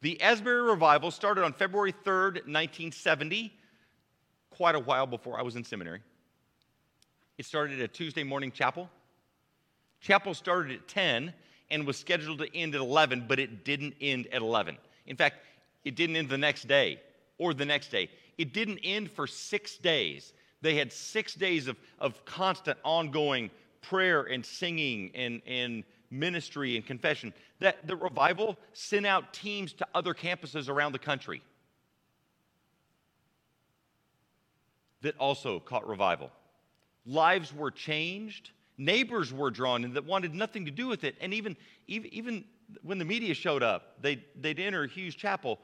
The 0.01 0.19
Asbury 0.21 0.61
revival 0.61 1.11
started 1.11 1.43
on 1.43 1.53
February 1.53 1.91
3rd, 1.91 2.45
1970, 2.45 3.53
quite 4.49 4.75
a 4.75 4.79
while 4.79 5.07
before 5.07 5.39
I 5.39 5.43
was 5.43 5.55
in 5.55 5.63
seminary. 5.63 6.01
It 7.37 7.45
started 7.45 7.79
at 7.79 7.85
a 7.85 7.87
Tuesday 7.87 8.23
morning 8.23 8.51
chapel 8.51 8.89
Chapel 9.99 10.33
started 10.33 10.73
at 10.73 10.87
10 10.87 11.33
and 11.69 11.85
was 11.85 11.97
scheduled 11.97 12.39
to 12.39 12.55
end 12.55 12.75
at 12.75 12.81
11, 12.81 13.25
but 13.27 13.39
it 13.39 13.65
didn't 13.65 13.95
end 13.99 14.27
at 14.31 14.41
11. 14.41 14.77
In 15.05 15.15
fact, 15.15 15.37
it 15.83 15.95
didn't 15.95 16.15
end 16.15 16.29
the 16.29 16.37
next 16.37 16.67
day 16.67 17.01
or 17.37 17.53
the 17.53 17.65
next 17.65 17.89
day. 17.89 18.09
It 18.37 18.53
didn't 18.53 18.79
end 18.83 19.11
for 19.11 19.27
six 19.27 19.77
days. 19.77 20.33
They 20.61 20.75
had 20.75 20.91
six 20.91 21.33
days 21.33 21.67
of, 21.67 21.77
of 21.99 22.23
constant, 22.25 22.77
ongoing 22.83 23.49
prayer 23.81 24.23
and 24.23 24.45
singing 24.45 25.11
and, 25.15 25.41
and 25.45 25.83
ministry 26.09 26.75
and 26.75 26.85
confession. 26.85 27.33
That 27.59 27.87
the 27.87 27.95
revival 27.95 28.57
sent 28.73 29.05
out 29.05 29.33
teams 29.33 29.73
to 29.73 29.87
other 29.93 30.13
campuses 30.13 30.69
around 30.69 30.91
the 30.91 30.99
country 30.99 31.41
that 35.01 35.17
also 35.17 35.59
caught 35.59 35.87
revival. 35.87 36.31
Lives 37.05 37.53
were 37.53 37.71
changed 37.71 38.51
neighbors 38.77 39.33
were 39.33 39.49
drawn 39.49 39.83
in 39.83 39.93
that 39.93 40.05
wanted 40.05 40.33
nothing 40.33 40.65
to 40.65 40.71
do 40.71 40.87
with 40.87 41.03
it. 41.03 41.15
And 41.19 41.33
even, 41.33 41.55
even, 41.87 42.13
even 42.13 42.45
when 42.81 42.97
the 42.97 43.05
media 43.05 43.33
showed 43.33 43.63
up, 43.63 44.01
they'd, 44.01 44.23
they'd 44.39 44.59
enter 44.59 44.85
Hughes 44.85 45.15
Chapel 45.15 45.59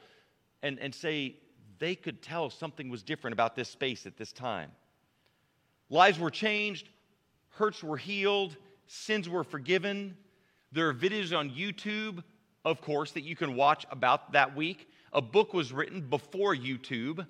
and, 0.61 0.79
and 0.79 0.93
say 0.93 1.35
they 1.79 1.95
could 1.95 2.21
tell 2.21 2.49
something 2.49 2.89
was 2.89 3.03
different 3.03 3.33
about 3.33 3.55
this 3.55 3.69
space 3.69 4.05
at 4.05 4.17
this 4.17 4.31
time. 4.31 4.71
Lives 5.89 6.17
were 6.17 6.31
changed, 6.31 6.89
hurts 7.49 7.83
were 7.83 7.97
healed, 7.97 8.57
sins 8.87 9.29
were 9.29 9.43
forgiven. 9.43 10.17
There 10.71 10.87
are 10.89 10.93
videos 10.93 11.37
on 11.37 11.51
YouTube, 11.51 12.23
of 12.65 12.81
course, 12.81 13.11
that 13.11 13.21
you 13.21 13.35
can 13.35 13.55
watch 13.55 13.85
about 13.91 14.31
that 14.31 14.55
week. 14.55 14.89
A 15.11 15.21
book 15.21 15.53
was 15.53 15.71
written 15.71 16.01
before 16.01 16.55
YouTube 16.55 17.27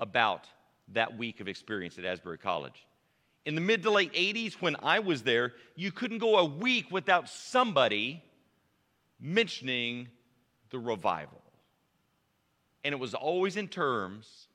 about 0.00 0.46
that 0.88 1.16
week 1.16 1.40
of 1.40 1.48
experience 1.48 1.98
at 1.98 2.04
Asbury 2.04 2.36
College. 2.36 2.86
In 3.46 3.54
the 3.54 3.60
mid 3.60 3.82
to 3.84 3.90
late 3.90 4.12
80s, 4.12 4.54
when 4.54 4.76
I 4.82 4.98
was 4.98 5.22
there, 5.22 5.54
you 5.74 5.90
couldn't 5.90 6.18
go 6.18 6.38
a 6.38 6.44
week 6.44 6.90
without 6.90 7.28
somebody 7.28 8.22
mentioning 9.18 10.08
the 10.70 10.78
revival. 10.78 11.40
And 12.84 12.92
it 12.92 12.98
was 12.98 13.14
always 13.14 13.56
in 13.56 13.68
terms 13.68 14.48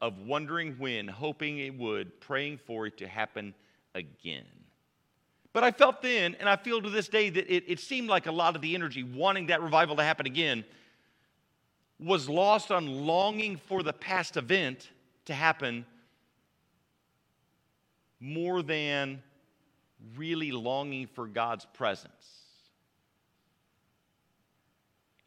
of 0.00 0.18
wondering 0.18 0.76
when, 0.78 1.08
hoping 1.08 1.58
it 1.58 1.76
would, 1.78 2.20
praying 2.20 2.58
for 2.58 2.86
it 2.86 2.98
to 2.98 3.06
happen 3.06 3.54
again. 3.94 4.44
But 5.52 5.64
I 5.64 5.70
felt 5.70 6.00
then, 6.02 6.34
and 6.40 6.48
I 6.48 6.56
feel 6.56 6.80
to 6.80 6.90
this 6.90 7.08
day, 7.08 7.28
that 7.30 7.54
it, 7.54 7.64
it 7.66 7.80
seemed 7.80 8.08
like 8.08 8.26
a 8.26 8.32
lot 8.32 8.56
of 8.56 8.62
the 8.62 8.74
energy 8.74 9.02
wanting 9.02 9.46
that 9.46 9.62
revival 9.62 9.96
to 9.96 10.02
happen 10.02 10.26
again 10.26 10.64
was 12.00 12.28
lost 12.28 12.72
on 12.72 12.86
longing 13.06 13.56
for 13.56 13.82
the 13.82 13.92
past 13.92 14.36
event 14.36 14.90
to 15.26 15.34
happen 15.34 15.86
more 18.22 18.62
than 18.62 19.20
really 20.16 20.52
longing 20.52 21.08
for 21.08 21.26
God's 21.26 21.66
presence. 21.74 22.12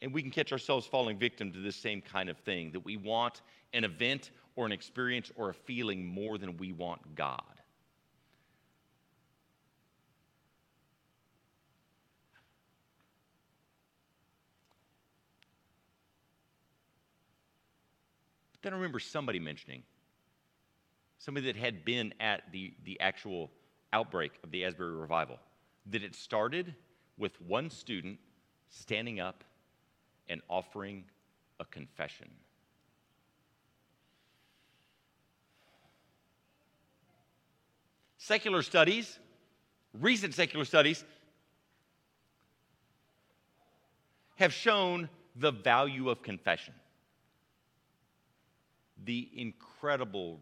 And 0.02 0.14
we 0.14 0.22
can 0.22 0.32
catch 0.32 0.54
ourselves 0.54 0.88
falling 0.88 1.18
victim 1.18 1.52
to 1.52 1.60
this 1.60 1.76
same 1.76 2.02
kind 2.02 2.30
of 2.30 2.38
thing 2.38 2.72
that 2.72 2.86
we 2.86 2.96
want 2.96 3.42
an 3.74 3.84
event 3.84 4.32
or 4.56 4.66
an 4.66 4.72
experience 4.72 5.30
or 5.36 5.50
a 5.50 5.54
feeling 5.54 6.06
more 6.06 6.38
than 6.38 6.56
we 6.56 6.72
want 6.72 7.16
God. 7.16 7.42
Then 18.62 18.72
I 18.72 18.78
remember 18.78 19.00
somebody 19.00 19.40
mentioning 19.40 19.84
somebody 21.26 21.52
that 21.52 21.56
had 21.56 21.84
been 21.84 22.14
at 22.20 22.44
the, 22.52 22.72
the 22.84 23.00
actual 23.02 23.50
outbreak 23.94 24.34
of 24.44 24.52
the 24.52 24.64
Asbury 24.64 24.96
revival, 24.96 25.40
that 25.88 26.04
it 26.04 26.14
started 26.14 26.76
with 27.18 27.42
one 27.42 27.68
student 27.72 28.20
standing 28.70 29.20
up 29.20 29.44
and 30.30 30.40
offering 30.50 31.04
a 31.60 31.66
confession. 31.66 32.30
Secular 38.20 38.62
studies, 38.62 39.18
recent 40.00 40.36
secular 40.36 40.66
studies, 40.66 41.04
have 44.36 44.54
shown 44.54 45.10
the 45.36 45.52
value 45.52 46.12
of 46.12 46.22
confession, 46.22 46.76
the 49.06 49.28
incredible 49.34 49.75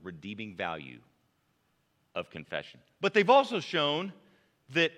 redeeming 0.04 0.56
value 0.56 1.00
of 2.16 2.30
confession. 2.30 2.80
But 3.02 3.14
they've 3.14 3.30
also 3.30 3.60
shown 3.60 4.14
that 4.70 4.92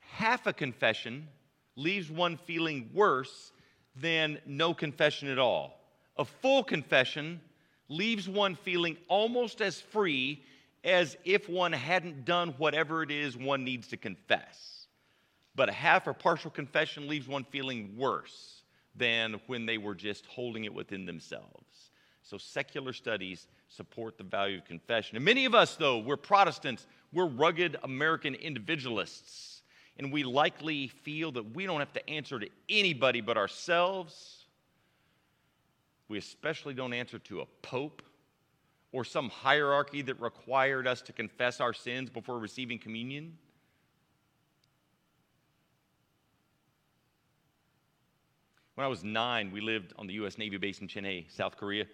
half 0.00 0.46
a 0.46 0.52
confession 0.52 1.28
leaves 1.76 2.10
one 2.10 2.36
feeling 2.36 2.90
worse 2.92 3.52
than 3.96 4.38
no 4.46 4.74
confession 4.74 5.28
at 5.28 5.38
all. 5.38 5.80
A 6.16 6.24
full 6.24 6.62
confession 6.62 7.40
leaves 7.88 8.28
one 8.28 8.54
feeling 8.54 8.96
almost 9.08 9.60
as 9.60 9.80
free 9.80 10.44
as 10.84 11.16
if 11.24 11.48
one 11.48 11.72
hadn't 11.72 12.24
done 12.24 12.54
whatever 12.56 13.02
it 13.02 13.10
is 13.10 13.36
one 13.36 13.64
needs 13.64 13.88
to 13.88 13.96
confess. 13.96 14.86
But 15.54 15.68
a 15.68 15.72
half 15.72 16.06
or 16.06 16.14
partial 16.14 16.50
confession 16.50 17.08
leaves 17.08 17.28
one 17.28 17.44
feeling 17.44 17.96
worse 17.96 18.62
than 18.94 19.40
when 19.46 19.66
they 19.66 19.78
were 19.78 19.94
just 19.94 20.26
holding 20.26 20.64
it 20.64 20.72
within 20.72 21.04
themselves. 21.04 21.69
So, 22.22 22.38
secular 22.38 22.92
studies 22.92 23.46
support 23.68 24.18
the 24.18 24.24
value 24.24 24.58
of 24.58 24.64
confession. 24.64 25.16
And 25.16 25.24
many 25.24 25.44
of 25.44 25.54
us, 25.54 25.76
though, 25.76 25.98
we're 25.98 26.16
Protestants, 26.16 26.86
we're 27.12 27.26
rugged 27.26 27.76
American 27.82 28.34
individualists, 28.34 29.62
and 29.98 30.12
we 30.12 30.22
likely 30.22 30.88
feel 30.88 31.32
that 31.32 31.54
we 31.54 31.66
don't 31.66 31.80
have 31.80 31.92
to 31.94 32.08
answer 32.08 32.38
to 32.38 32.48
anybody 32.68 33.20
but 33.20 33.36
ourselves. 33.36 34.46
We 36.08 36.18
especially 36.18 36.74
don't 36.74 36.92
answer 36.92 37.18
to 37.20 37.40
a 37.40 37.46
pope 37.62 38.02
or 38.92 39.04
some 39.04 39.28
hierarchy 39.28 40.02
that 40.02 40.20
required 40.20 40.86
us 40.86 41.00
to 41.02 41.12
confess 41.12 41.60
our 41.60 41.72
sins 41.72 42.10
before 42.10 42.38
receiving 42.38 42.78
communion. 42.78 43.38
When 48.74 48.84
I 48.84 48.88
was 48.88 49.04
nine, 49.04 49.50
we 49.52 49.60
lived 49.60 49.92
on 49.98 50.06
the 50.06 50.14
U.S. 50.14 50.38
Navy 50.38 50.56
base 50.56 50.80
in 50.80 50.88
Chinhae, 50.88 51.30
South 51.30 51.56
Korea. 51.56 51.84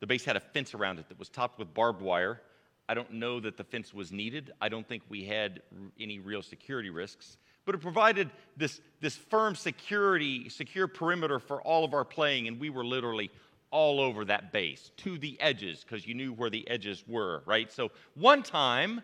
The 0.00 0.06
base 0.06 0.24
had 0.24 0.36
a 0.36 0.40
fence 0.40 0.74
around 0.74 0.98
it 0.98 1.08
that 1.08 1.18
was 1.18 1.28
topped 1.28 1.58
with 1.58 1.72
barbed 1.72 2.02
wire. 2.02 2.40
I 2.88 2.94
don't 2.94 3.12
know 3.12 3.40
that 3.40 3.56
the 3.56 3.64
fence 3.64 3.92
was 3.92 4.12
needed. 4.12 4.52
I 4.60 4.68
don't 4.68 4.86
think 4.86 5.02
we 5.08 5.24
had 5.24 5.62
any 5.98 6.18
real 6.18 6.42
security 6.42 6.90
risks. 6.90 7.36
But 7.64 7.74
it 7.74 7.80
provided 7.80 8.30
this, 8.56 8.80
this 9.00 9.16
firm 9.16 9.56
security, 9.56 10.48
secure 10.48 10.86
perimeter 10.86 11.40
for 11.40 11.60
all 11.62 11.84
of 11.84 11.94
our 11.94 12.04
playing, 12.04 12.46
and 12.46 12.60
we 12.60 12.70
were 12.70 12.84
literally 12.84 13.30
all 13.72 13.98
over 13.98 14.24
that 14.24 14.52
base 14.52 14.92
to 14.98 15.18
the 15.18 15.38
edges 15.40 15.84
because 15.84 16.06
you 16.06 16.14
knew 16.14 16.32
where 16.32 16.50
the 16.50 16.68
edges 16.70 17.02
were, 17.08 17.42
right? 17.46 17.72
So 17.72 17.90
one 18.14 18.44
time, 18.44 19.02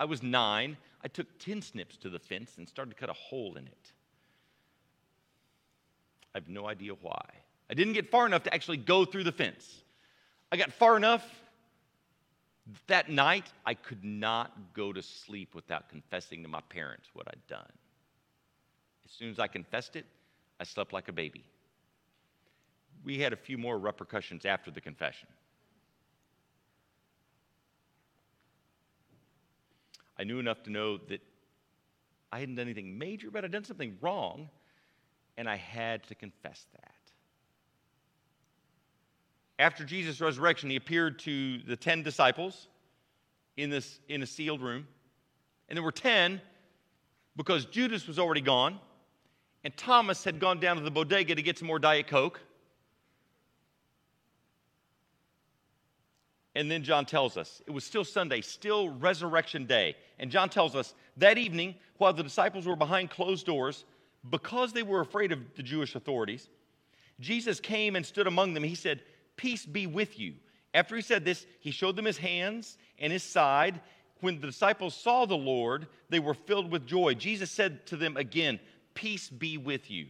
I 0.00 0.06
was 0.06 0.22
nine, 0.22 0.78
I 1.02 1.08
took 1.08 1.38
tin 1.38 1.60
snips 1.60 1.98
to 1.98 2.08
the 2.08 2.18
fence 2.18 2.52
and 2.56 2.66
started 2.66 2.92
to 2.92 2.96
cut 2.96 3.10
a 3.10 3.14
hole 3.14 3.56
in 3.56 3.66
it. 3.66 3.92
I 6.34 6.38
have 6.38 6.48
no 6.48 6.66
idea 6.66 6.92
why. 6.94 7.24
I 7.70 7.74
didn't 7.74 7.92
get 7.92 8.10
far 8.10 8.24
enough 8.26 8.42
to 8.44 8.54
actually 8.54 8.78
go 8.78 9.04
through 9.04 9.24
the 9.24 9.32
fence. 9.32 9.83
I 10.54 10.56
got 10.56 10.72
far 10.72 10.96
enough. 10.96 11.28
That 12.86 13.10
night, 13.10 13.46
I 13.66 13.74
could 13.74 14.04
not 14.04 14.52
go 14.72 14.92
to 14.92 15.02
sleep 15.02 15.52
without 15.52 15.88
confessing 15.88 16.44
to 16.44 16.48
my 16.48 16.60
parents 16.68 17.08
what 17.12 17.26
I'd 17.26 17.44
done. 17.48 17.72
As 19.04 19.10
soon 19.10 19.30
as 19.30 19.40
I 19.40 19.48
confessed 19.48 19.96
it, 19.96 20.06
I 20.60 20.62
slept 20.62 20.92
like 20.92 21.08
a 21.08 21.12
baby. 21.12 21.42
We 23.02 23.18
had 23.18 23.32
a 23.32 23.36
few 23.36 23.58
more 23.58 23.76
repercussions 23.80 24.44
after 24.44 24.70
the 24.70 24.80
confession. 24.80 25.26
I 30.16 30.22
knew 30.22 30.38
enough 30.38 30.62
to 30.62 30.70
know 30.70 30.98
that 31.08 31.20
I 32.30 32.38
hadn't 32.38 32.54
done 32.54 32.66
anything 32.66 32.96
major, 32.96 33.28
but 33.32 33.44
I'd 33.44 33.50
done 33.50 33.64
something 33.64 33.98
wrong, 34.00 34.48
and 35.36 35.48
I 35.48 35.56
had 35.56 36.04
to 36.04 36.14
confess 36.14 36.64
that. 36.74 36.93
After 39.58 39.84
Jesus' 39.84 40.20
resurrection, 40.20 40.70
he 40.70 40.76
appeared 40.76 41.18
to 41.20 41.58
the 41.58 41.76
10 41.76 42.02
disciples 42.02 42.68
in, 43.56 43.70
this, 43.70 44.00
in 44.08 44.22
a 44.22 44.26
sealed 44.26 44.62
room. 44.62 44.86
And 45.68 45.76
there 45.76 45.82
were 45.82 45.92
10 45.92 46.40
because 47.36 47.64
Judas 47.66 48.06
was 48.06 48.18
already 48.18 48.40
gone, 48.40 48.78
and 49.62 49.76
Thomas 49.76 50.24
had 50.24 50.40
gone 50.40 50.60
down 50.60 50.76
to 50.76 50.82
the 50.82 50.90
bodega 50.90 51.34
to 51.34 51.42
get 51.42 51.58
some 51.58 51.68
more 51.68 51.78
Diet 51.78 52.06
Coke. 52.06 52.40
And 56.56 56.70
then 56.70 56.84
John 56.84 57.04
tells 57.04 57.36
us 57.36 57.62
it 57.66 57.72
was 57.72 57.84
still 57.84 58.04
Sunday, 58.04 58.40
still 58.40 58.88
resurrection 58.88 59.66
day. 59.66 59.96
And 60.18 60.30
John 60.30 60.48
tells 60.48 60.76
us 60.76 60.94
that 61.16 61.38
evening, 61.38 61.74
while 61.98 62.12
the 62.12 62.22
disciples 62.22 62.66
were 62.66 62.76
behind 62.76 63.10
closed 63.10 63.46
doors, 63.46 63.84
because 64.30 64.72
they 64.72 64.82
were 64.82 65.00
afraid 65.00 65.32
of 65.32 65.40
the 65.56 65.62
Jewish 65.62 65.94
authorities, 65.94 66.48
Jesus 67.20 67.60
came 67.60 67.96
and 67.96 68.04
stood 68.04 68.26
among 68.26 68.54
them. 68.54 68.62
He 68.62 68.74
said, 68.74 69.02
Peace 69.36 69.66
be 69.66 69.86
with 69.86 70.18
you. 70.18 70.34
After 70.72 70.96
he 70.96 71.02
said 71.02 71.24
this, 71.24 71.46
he 71.60 71.70
showed 71.70 71.96
them 71.96 72.04
his 72.04 72.18
hands 72.18 72.76
and 72.98 73.12
his 73.12 73.22
side. 73.22 73.80
When 74.20 74.40
the 74.40 74.46
disciples 74.46 74.94
saw 74.94 75.24
the 75.24 75.36
Lord, 75.36 75.86
they 76.08 76.18
were 76.18 76.34
filled 76.34 76.70
with 76.70 76.86
joy. 76.86 77.14
Jesus 77.14 77.50
said 77.50 77.86
to 77.86 77.96
them 77.96 78.16
again, 78.16 78.58
Peace 78.94 79.28
be 79.28 79.58
with 79.58 79.90
you. 79.90 80.06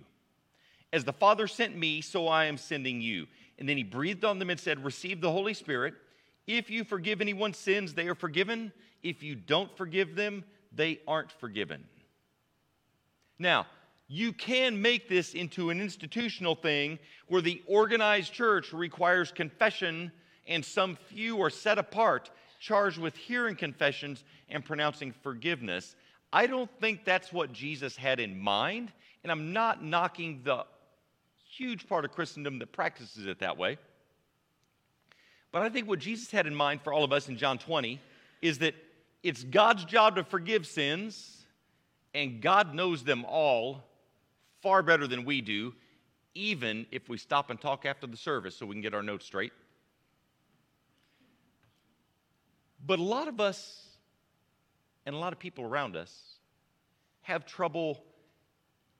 As 0.93 1.05
the 1.05 1.13
Father 1.13 1.47
sent 1.47 1.77
me, 1.77 2.01
so 2.01 2.29
I 2.29 2.45
am 2.45 2.57
sending 2.57 3.01
you. 3.01 3.27
And 3.59 3.69
then 3.69 3.77
he 3.77 3.83
breathed 3.83 4.25
on 4.25 4.39
them 4.39 4.51
and 4.51 4.61
said, 4.61 4.85
Receive 4.85 5.21
the 5.21 5.31
Holy 5.31 5.55
Spirit. 5.55 5.95
If 6.47 6.71
you 6.71 6.85
forgive 6.85 7.21
anyone's 7.21 7.59
sins, 7.59 7.95
they 7.95 8.09
are 8.09 8.15
forgiven. 8.15 8.73
If 9.03 9.23
you 9.23 9.35
don't 9.35 9.75
forgive 9.77 10.15
them, 10.15 10.45
they 10.73 11.01
aren't 11.07 11.33
forgiven. 11.33 11.85
Now, 13.39 13.67
you 14.09 14.33
can 14.33 14.81
make 14.81 15.09
this 15.09 15.35
into 15.35 15.71
an 15.71 15.81
institutional 15.81 16.55
thing 16.55 16.99
where 17.29 17.41
the 17.41 17.63
organized 17.67 18.33
church 18.33 18.73
requires 18.73 19.33
confession 19.33 20.13
and 20.47 20.65
some 20.65 20.97
few 21.09 21.41
are 21.43 21.51
set 21.51 21.79
apart, 21.79 22.31
charged 22.61 22.99
with 22.99 23.17
hearing 23.17 23.57
confessions 23.57 24.25
and 24.49 24.65
pronouncing 24.65 25.13
forgiveness. 25.23 25.97
I 26.33 26.47
don't 26.47 26.71
think 26.81 27.05
that's 27.05 27.33
what 27.33 27.53
Jesus 27.53 27.97
had 27.97 28.21
in 28.21 28.39
mind, 28.39 28.93
and 29.23 29.33
I'm 29.33 29.53
not 29.53 29.83
knocking 29.83 30.43
the 30.45 30.67
huge 31.57 31.89
part 31.89 32.05
of 32.05 32.13
Christendom 32.13 32.59
that 32.59 32.73
practices 32.73 33.27
it 33.27 33.39
that 33.39 33.57
way. 33.57 33.79
But 35.51 35.63
I 35.63 35.69
think 35.69 35.89
what 35.89 36.01
Jesus 36.01 36.31
had 36.31 36.47
in 36.47 36.55
mind 36.55 36.83
for 36.83 36.93
all 36.93 37.05
of 37.05 37.13
us 37.13 37.29
in 37.29 37.39
John 37.39 37.59
20 37.59 38.01
is 38.43 38.59
that 38.59 38.75
it's 39.23 39.45
God's 39.45 39.85
job 39.85 40.17
to 40.17 40.25
forgive 40.25 40.67
sins, 40.67 41.47
and 42.13 42.43
God 42.43 42.75
knows 42.75 43.05
them 43.05 43.25
all 43.25 43.85
far 44.65 44.83
better 44.83 45.07
than 45.07 45.27
we 45.27 45.43
do, 45.43 45.75
even 46.35 46.87
if 46.91 47.09
we 47.09 47.19
stop 47.19 47.51
and 47.51 47.61
talk 47.61 47.85
after 47.85 48.07
the 48.09 48.17
service 48.17 48.57
so 48.57 48.65
we 48.65 48.75
can 48.75 48.83
get 48.83 48.95
our 48.95 49.03
notes 49.03 49.27
straight. 49.27 49.53
But 52.85 52.99
a 52.99 53.03
lot 53.03 53.29
of 53.29 53.41
us 53.41 53.87
and 55.07 55.15
a 55.15 55.19
lot 55.19 55.35
of 55.35 55.39
people 55.39 55.65
around 55.65 55.97
us 55.97 56.39
have 57.21 57.45
trouble 57.45 58.03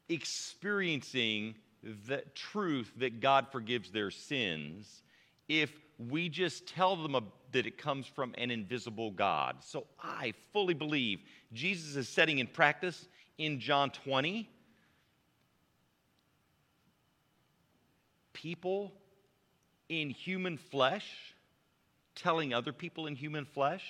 experiencing 0.09 1.55
the 1.83 2.23
truth 2.35 2.93
that 2.99 3.21
God 3.21 3.47
forgives 3.51 3.91
their 3.91 4.11
sins 4.11 5.03
if 5.49 5.73
we 5.99 6.29
just 6.29 6.69
tell 6.69 6.95
them 6.95 7.17
that 7.53 7.67
it 7.67 7.79
comes 7.79 8.07
from 8.07 8.35
an 8.37 8.51
invisible 8.51 9.11
God. 9.11 9.57
So 9.61 9.87
I 10.03 10.35
fully 10.53 10.75
believe 10.75 11.21
Jesus 11.55 11.97
is 11.97 12.09
setting 12.09 12.39
in 12.39 12.49
practice 12.49 13.09
in 13.39 13.61
John 13.61 13.91
20 13.91 14.51
people 18.45 18.93
in 19.89 20.11
human 20.11 20.59
flesh 20.59 21.35
telling 22.15 22.53
other 22.53 22.75
people 22.75 23.07
in 23.07 23.17
human 23.17 23.47
flesh 23.47 23.83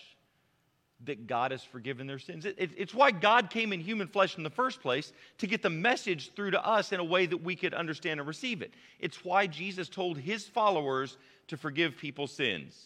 that 1.06 1.26
God 1.26 1.50
has 1.50 1.64
forgiven 1.64 2.06
their 2.06 2.20
sins. 2.20 2.46
It, 2.46 2.54
it, 2.56 2.70
it's 2.76 2.94
why 2.94 3.10
God 3.10 3.50
came 3.50 3.72
in 3.72 3.80
human 3.80 4.06
flesh 4.06 4.36
in 4.36 4.44
the 4.44 4.50
first 4.50 4.80
place 4.80 5.12
to 5.38 5.48
get 5.48 5.60
the 5.60 5.70
message 5.70 6.34
through 6.36 6.52
to 6.52 6.64
us 6.64 6.92
in 6.92 7.00
a 7.00 7.04
way 7.04 7.26
that 7.26 7.42
we 7.42 7.56
could 7.56 7.74
understand 7.74 8.20
and 8.20 8.28
receive 8.28 8.62
it. 8.62 8.72
It's 9.00 9.24
why 9.24 9.48
Jesus 9.48 9.88
told 9.88 10.18
his 10.18 10.46
followers 10.46 11.16
to 11.48 11.56
forgive 11.56 11.96
people's 11.96 12.32
sins. 12.32 12.80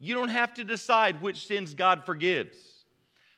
You 0.00 0.14
don't 0.14 0.30
have 0.30 0.52
to 0.54 0.64
decide 0.64 1.22
which 1.22 1.46
sins 1.46 1.74
God 1.74 2.04
forgives. 2.04 2.56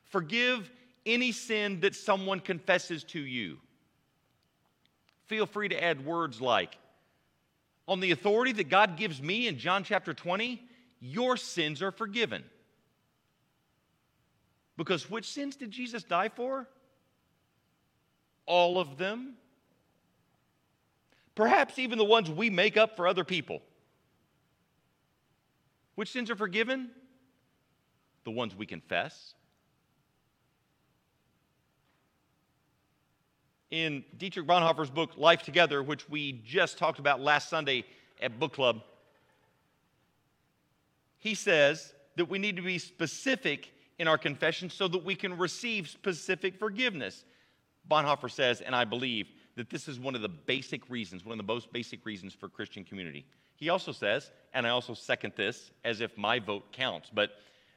Forgive 0.04 0.70
any 1.04 1.30
sin 1.30 1.80
that 1.80 1.94
someone 1.94 2.40
confesses 2.40 3.04
to 3.04 3.20
you. 3.20 3.58
Feel 5.26 5.44
free 5.44 5.68
to 5.68 5.84
add 5.84 6.06
words 6.06 6.40
like, 6.40 6.78
on 7.88 8.00
the 8.00 8.10
authority 8.10 8.52
that 8.52 8.68
God 8.68 8.96
gives 8.96 9.22
me 9.22 9.46
in 9.46 9.58
John 9.58 9.84
chapter 9.84 10.12
20, 10.12 10.62
your 11.00 11.36
sins 11.36 11.82
are 11.82 11.92
forgiven. 11.92 12.42
Because 14.76 15.08
which 15.10 15.28
sins 15.28 15.56
did 15.56 15.70
Jesus 15.70 16.02
die 16.04 16.28
for? 16.28 16.68
all 18.46 18.78
of 18.78 18.96
them? 18.96 19.34
Perhaps 21.34 21.78
even 21.78 21.98
the 21.98 22.04
ones 22.04 22.30
we 22.30 22.48
make 22.48 22.76
up 22.76 22.96
for 22.96 23.06
other 23.06 23.24
people. 23.24 23.60
Which 25.96 26.10
sins 26.10 26.30
are 26.30 26.36
forgiven? 26.36 26.90
The 28.24 28.30
ones 28.30 28.54
we 28.56 28.66
confess. 28.66 29.34
In 33.70 34.04
Dietrich 34.16 34.46
Bonhoeffer's 34.46 34.90
book, 34.90 35.16
Life 35.16 35.42
Together, 35.42 35.82
which 35.82 36.08
we 36.08 36.40
just 36.44 36.78
talked 36.78 37.00
about 37.00 37.20
last 37.20 37.48
Sunday 37.48 37.84
at 38.22 38.38
book 38.38 38.52
club, 38.52 38.82
he 41.18 41.34
says 41.34 41.92
that 42.14 42.26
we 42.26 42.38
need 42.38 42.56
to 42.56 42.62
be 42.62 42.78
specific 42.78 43.72
in 43.98 44.06
our 44.06 44.18
confession 44.18 44.70
so 44.70 44.86
that 44.86 45.04
we 45.04 45.16
can 45.16 45.36
receive 45.36 45.88
specific 45.88 46.58
forgiveness. 46.58 47.24
Bonhoeffer 47.90 48.30
says, 48.30 48.60
and 48.60 48.74
I 48.74 48.84
believe, 48.84 49.26
that 49.56 49.68
this 49.70 49.88
is 49.88 49.98
one 49.98 50.14
of 50.14 50.22
the 50.22 50.28
basic 50.28 50.88
reasons, 50.88 51.24
one 51.24 51.32
of 51.32 51.44
the 51.44 51.52
most 51.52 51.72
basic 51.72 52.06
reasons 52.06 52.34
for 52.34 52.48
Christian 52.48 52.84
community. 52.84 53.26
He 53.56 53.68
also 53.68 53.90
says, 53.90 54.30
and 54.54 54.66
I 54.66 54.70
also 54.70 54.94
second 54.94 55.32
this 55.34 55.72
as 55.84 56.00
if 56.00 56.16
my 56.16 56.38
vote 56.38 56.70
counts, 56.72 57.10
but 57.12 57.30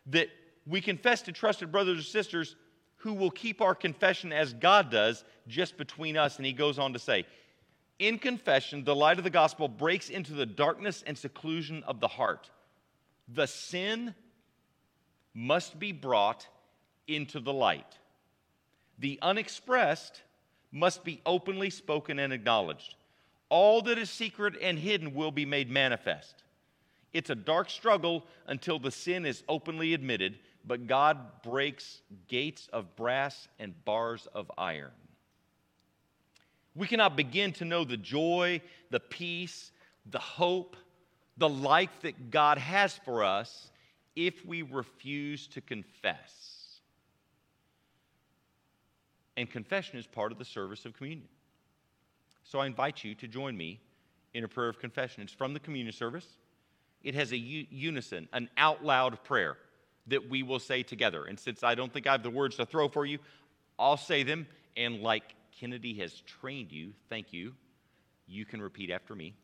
that 0.08 0.28
we 0.68 0.82
confess 0.82 1.22
to 1.24 1.32
trusted 1.32 1.72
brothers 1.72 2.00
or 2.00 2.04
sisters 2.04 2.56
who 3.00 3.14
will 3.14 3.32
keep 3.32 3.62
our 3.62 3.76
confession 3.76 4.32
as 4.32 4.54
God 4.54 4.92
does, 4.92 5.24
just 5.48 5.78
between 5.78 6.18
us. 6.18 6.38
And 6.38 6.46
he 6.46 6.54
goes 6.54 6.80
on 6.80 6.94
to 6.94 7.00
say, 7.00 7.26
in 7.98 8.18
confession, 8.18 8.86
the 8.86 8.96
light 8.96 9.18
of 9.18 9.26
the 9.26 9.30
gospel 9.30 9.68
breaks 9.68 10.10
into 10.10 10.34
the 10.34 10.46
darkness 10.46 11.04
and 11.06 11.18
seclusion 11.18 11.84
of 11.84 12.00
the 12.00 12.08
heart. 12.08 12.50
The 13.28 13.48
sin 13.48 14.16
must 15.34 15.78
be 15.80 15.92
brought 15.92 16.48
into 17.08 17.40
the 17.40 17.54
light. 17.54 17.98
The 19.00 19.20
unexpressed 19.22 20.22
must 20.72 21.04
be 21.04 21.22
openly 21.26 21.70
spoken 21.70 22.20
and 22.20 22.32
acknowledged. 22.32 22.96
All 23.50 23.82
that 23.84 23.98
is 23.98 24.10
secret 24.10 24.56
and 24.62 24.78
hidden 24.78 25.14
will 25.14 25.32
be 25.32 25.46
made 25.46 25.70
manifest. 25.70 26.44
It's 27.12 27.30
a 27.30 27.36
dark 27.36 27.70
struggle 27.70 28.26
until 28.46 28.80
the 28.80 28.92
sin 28.92 29.26
is 29.26 29.44
openly 29.50 29.94
admitted, 29.94 30.38
but 30.66 30.88
God 30.88 31.42
breaks 31.44 32.02
gates 32.28 32.70
of 32.74 32.96
brass 32.96 33.48
and 33.60 33.74
bars 33.86 34.28
of 34.34 34.52
iron. 34.58 34.92
We 36.76 36.88
cannot 36.88 37.18
begin 37.18 37.52
to 37.54 37.66
know 37.66 37.84
the 37.84 37.98
joy, 37.98 38.62
the 38.90 39.00
peace, 39.00 39.72
the 40.06 40.20
hope, 40.20 40.76
the 41.38 41.50
life 41.50 42.02
that 42.02 42.32
God 42.32 42.58
has 42.58 42.94
for 43.06 43.24
us 43.24 43.72
if 44.16 44.46
we 44.46 44.62
refuse 44.62 45.48
to 45.48 45.62
confess 45.62 46.60
and 49.40 49.50
confession 49.50 49.98
is 49.98 50.06
part 50.06 50.34
of 50.34 50.38
the 50.38 50.44
service 50.44 50.84
of 50.86 50.94
communion. 50.94 51.30
So 52.44 52.60
I 52.60 52.66
invite 52.66 53.06
you 53.06 53.16
to 53.16 53.28
join 53.28 53.56
me 53.56 53.80
in 54.34 54.44
a 54.44 54.50
prayer 54.50 54.68
of 54.68 54.80
confession. 54.80 55.24
It's 55.24 55.32
from 55.32 55.54
the 55.54 55.62
communion 55.62 55.94
service. 55.94 56.28
It 57.04 57.16
has 57.16 57.32
a 57.32 57.38
unison, 57.38 58.28
an 58.34 58.50
out 58.58 58.84
loud 58.84 59.24
prayer 59.24 59.56
that 60.10 60.30
we 60.30 60.44
will 60.44 60.60
say 60.60 60.84
together. 60.84 61.26
And 61.26 61.40
since 61.40 61.64
I 61.64 61.76
don't 61.76 61.92
think 61.92 62.08
I 62.08 62.12
have 62.12 62.24
the 62.24 62.30
words 62.30 62.56
to 62.58 62.66
throw 62.66 62.88
for 62.88 63.06
you, 63.06 63.20
I'll 63.78 63.98
say 63.98 64.24
them. 64.24 64.48
And 64.78 65.02
like 65.02 65.36
Kennedy 65.60 65.94
has 65.96 66.22
trained 66.22 66.72
you, 66.72 66.94
thank 67.10 67.34
you, 67.34 67.54
you 68.28 68.46
can 68.46 68.62
repeat 68.62 68.92
after 68.92 69.16
me. 69.16 69.36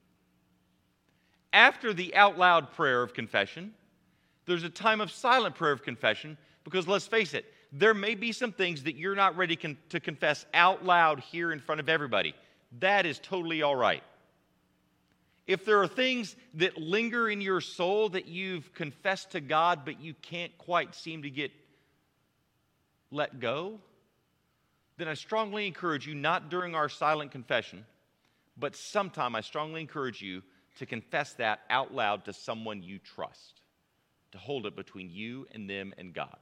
After 1.54 1.94
the 1.94 2.16
out 2.16 2.38
loud 2.38 2.72
prayer 2.74 3.02
of 3.02 3.14
confession, 3.14 3.74
there's 4.46 4.64
a 4.64 4.70
time 4.70 5.02
of 5.02 5.12
silent 5.12 5.56
prayer 5.56 5.72
of 5.72 5.84
confession 5.84 6.38
because 6.64 6.88
let's 6.88 7.08
face 7.08 7.34
it, 7.34 7.46
there 7.72 7.94
may 7.94 8.16
be 8.16 8.32
some 8.32 8.52
things 8.52 8.84
that 8.84 8.96
you're 8.96 9.16
not 9.16 9.36
ready 9.36 9.56
con- 9.56 9.78
to 9.90 10.00
confess 10.00 10.46
out 10.54 10.86
loud 10.86 11.20
here 11.20 11.52
in 11.52 11.60
front 11.60 11.80
of 11.82 11.90
everybody. 11.90 12.36
That 12.80 13.06
is 13.06 13.20
totally 13.20 13.62
all 13.62 13.76
right. 13.76 14.04
If 15.48 15.64
there 15.64 15.82
are 15.82 15.88
things 15.88 16.36
that 16.56 16.78
linger 16.78 17.30
in 17.30 17.40
your 17.40 17.62
soul 17.62 18.10
that 18.10 18.28
you've 18.28 18.74
confessed 18.74 19.32
to 19.32 19.42
God, 19.42 19.82
but 19.86 20.02
you 20.02 20.16
can't 20.16 20.58
quite 20.58 20.96
seem 20.96 21.22
to 21.24 21.30
get 21.30 21.52
let 23.12 23.40
go, 23.40 23.80
then 24.98 25.08
I 25.08 25.14
strongly 25.14 25.68
encourage 25.68 26.08
you, 26.08 26.16
not 26.16 26.50
during 26.50 26.74
our 26.74 26.90
silent 26.90 27.32
confession, 27.32 27.86
but 28.58 28.76
sometime 28.76 29.36
I 29.36 29.42
strongly 29.42 29.82
encourage 29.82 30.22
you 30.22 30.42
to 30.78 30.86
confess 30.86 31.34
that 31.34 31.62
out 31.70 31.94
loud 31.94 32.26
to 32.26 32.34
someone 32.34 32.82
you 32.82 33.00
trust, 33.00 33.62
to 34.32 34.38
hold 34.38 34.66
it 34.66 34.76
between 34.76 35.10
you 35.10 35.48
and 35.52 35.70
them 35.70 35.94
and 35.98 36.14
God. 36.14 36.38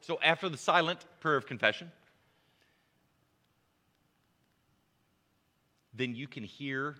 So 0.00 0.18
after 0.22 0.48
the 0.48 0.58
silent 0.58 1.04
prayer 1.20 1.36
of 1.36 1.46
confession, 1.46 1.90
then 5.94 6.14
you 6.14 6.26
can 6.26 6.42
hear 6.42 6.96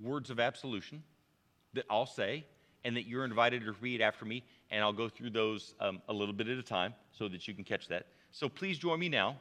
words 0.00 0.30
of 0.30 0.38
absolution 0.40 1.02
that 1.74 1.84
I'll 1.90 2.06
say 2.06 2.44
and 2.84 2.96
that 2.96 3.06
you're 3.06 3.24
invited 3.24 3.64
to 3.64 3.72
read 3.80 4.00
after 4.00 4.24
me, 4.24 4.44
and 4.70 4.82
I'll 4.82 4.92
go 4.92 5.08
through 5.08 5.30
those 5.30 5.74
um, 5.80 6.00
a 6.08 6.12
little 6.12 6.34
bit 6.34 6.48
at 6.48 6.56
a 6.56 6.62
time 6.62 6.94
so 7.10 7.28
that 7.28 7.48
you 7.48 7.54
can 7.54 7.64
catch 7.64 7.88
that. 7.88 8.06
So 8.30 8.48
please 8.48 8.78
join 8.78 9.00
me 9.00 9.08
now, 9.08 9.36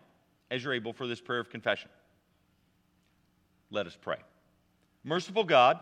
as 0.49 0.63
you're 0.63 0.73
able, 0.73 0.93
for 0.93 1.05
this 1.05 1.21
prayer 1.21 1.39
of 1.39 1.49
confession. 1.49 1.89
Let 3.69 3.85
us 3.85 3.97
pray. 3.99 4.17
Merciful 5.03 5.43
God, 5.43 5.79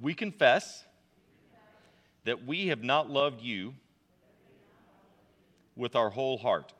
we 0.00 0.14
confess 0.14 0.84
that 2.24 2.46
we 2.46 2.68
have 2.68 2.84
not 2.84 3.10
loved 3.10 3.42
you 3.42 3.74
with 5.74 5.96
our 5.96 6.10
whole 6.10 6.38
heart. 6.38 6.72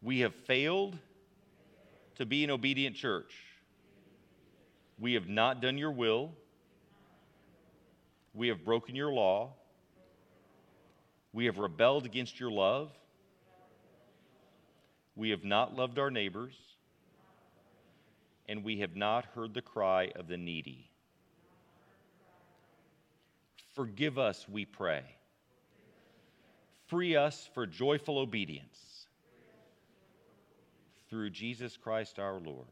We 0.00 0.20
have 0.20 0.34
failed 0.34 0.96
to 2.16 2.26
be 2.26 2.44
an 2.44 2.50
obedient 2.50 2.96
church. 2.96 3.34
We 4.98 5.14
have 5.14 5.28
not 5.28 5.60
done 5.60 5.78
your 5.78 5.92
will. 5.92 6.32
We 8.34 8.48
have 8.48 8.64
broken 8.64 8.94
your 8.94 9.12
law. 9.12 9.52
We 11.32 11.46
have 11.46 11.58
rebelled 11.58 12.04
against 12.04 12.38
your 12.38 12.50
love. 12.50 12.90
We 15.16 15.30
have 15.30 15.44
not 15.44 15.74
loved 15.74 15.98
our 15.98 16.10
neighbors. 16.10 16.54
And 18.48 18.64
we 18.64 18.80
have 18.80 18.96
not 18.96 19.24
heard 19.34 19.54
the 19.54 19.62
cry 19.62 20.12
of 20.16 20.28
the 20.28 20.36
needy. 20.36 20.90
Forgive 23.74 24.18
us, 24.18 24.46
we 24.48 24.64
pray 24.66 25.02
free 26.92 27.16
us 27.16 27.48
for 27.54 27.66
joyful 27.66 28.18
obedience 28.18 28.91
through 31.12 31.28
Jesus 31.28 31.76
Christ 31.76 32.18
our 32.18 32.40
Lord. 32.40 32.68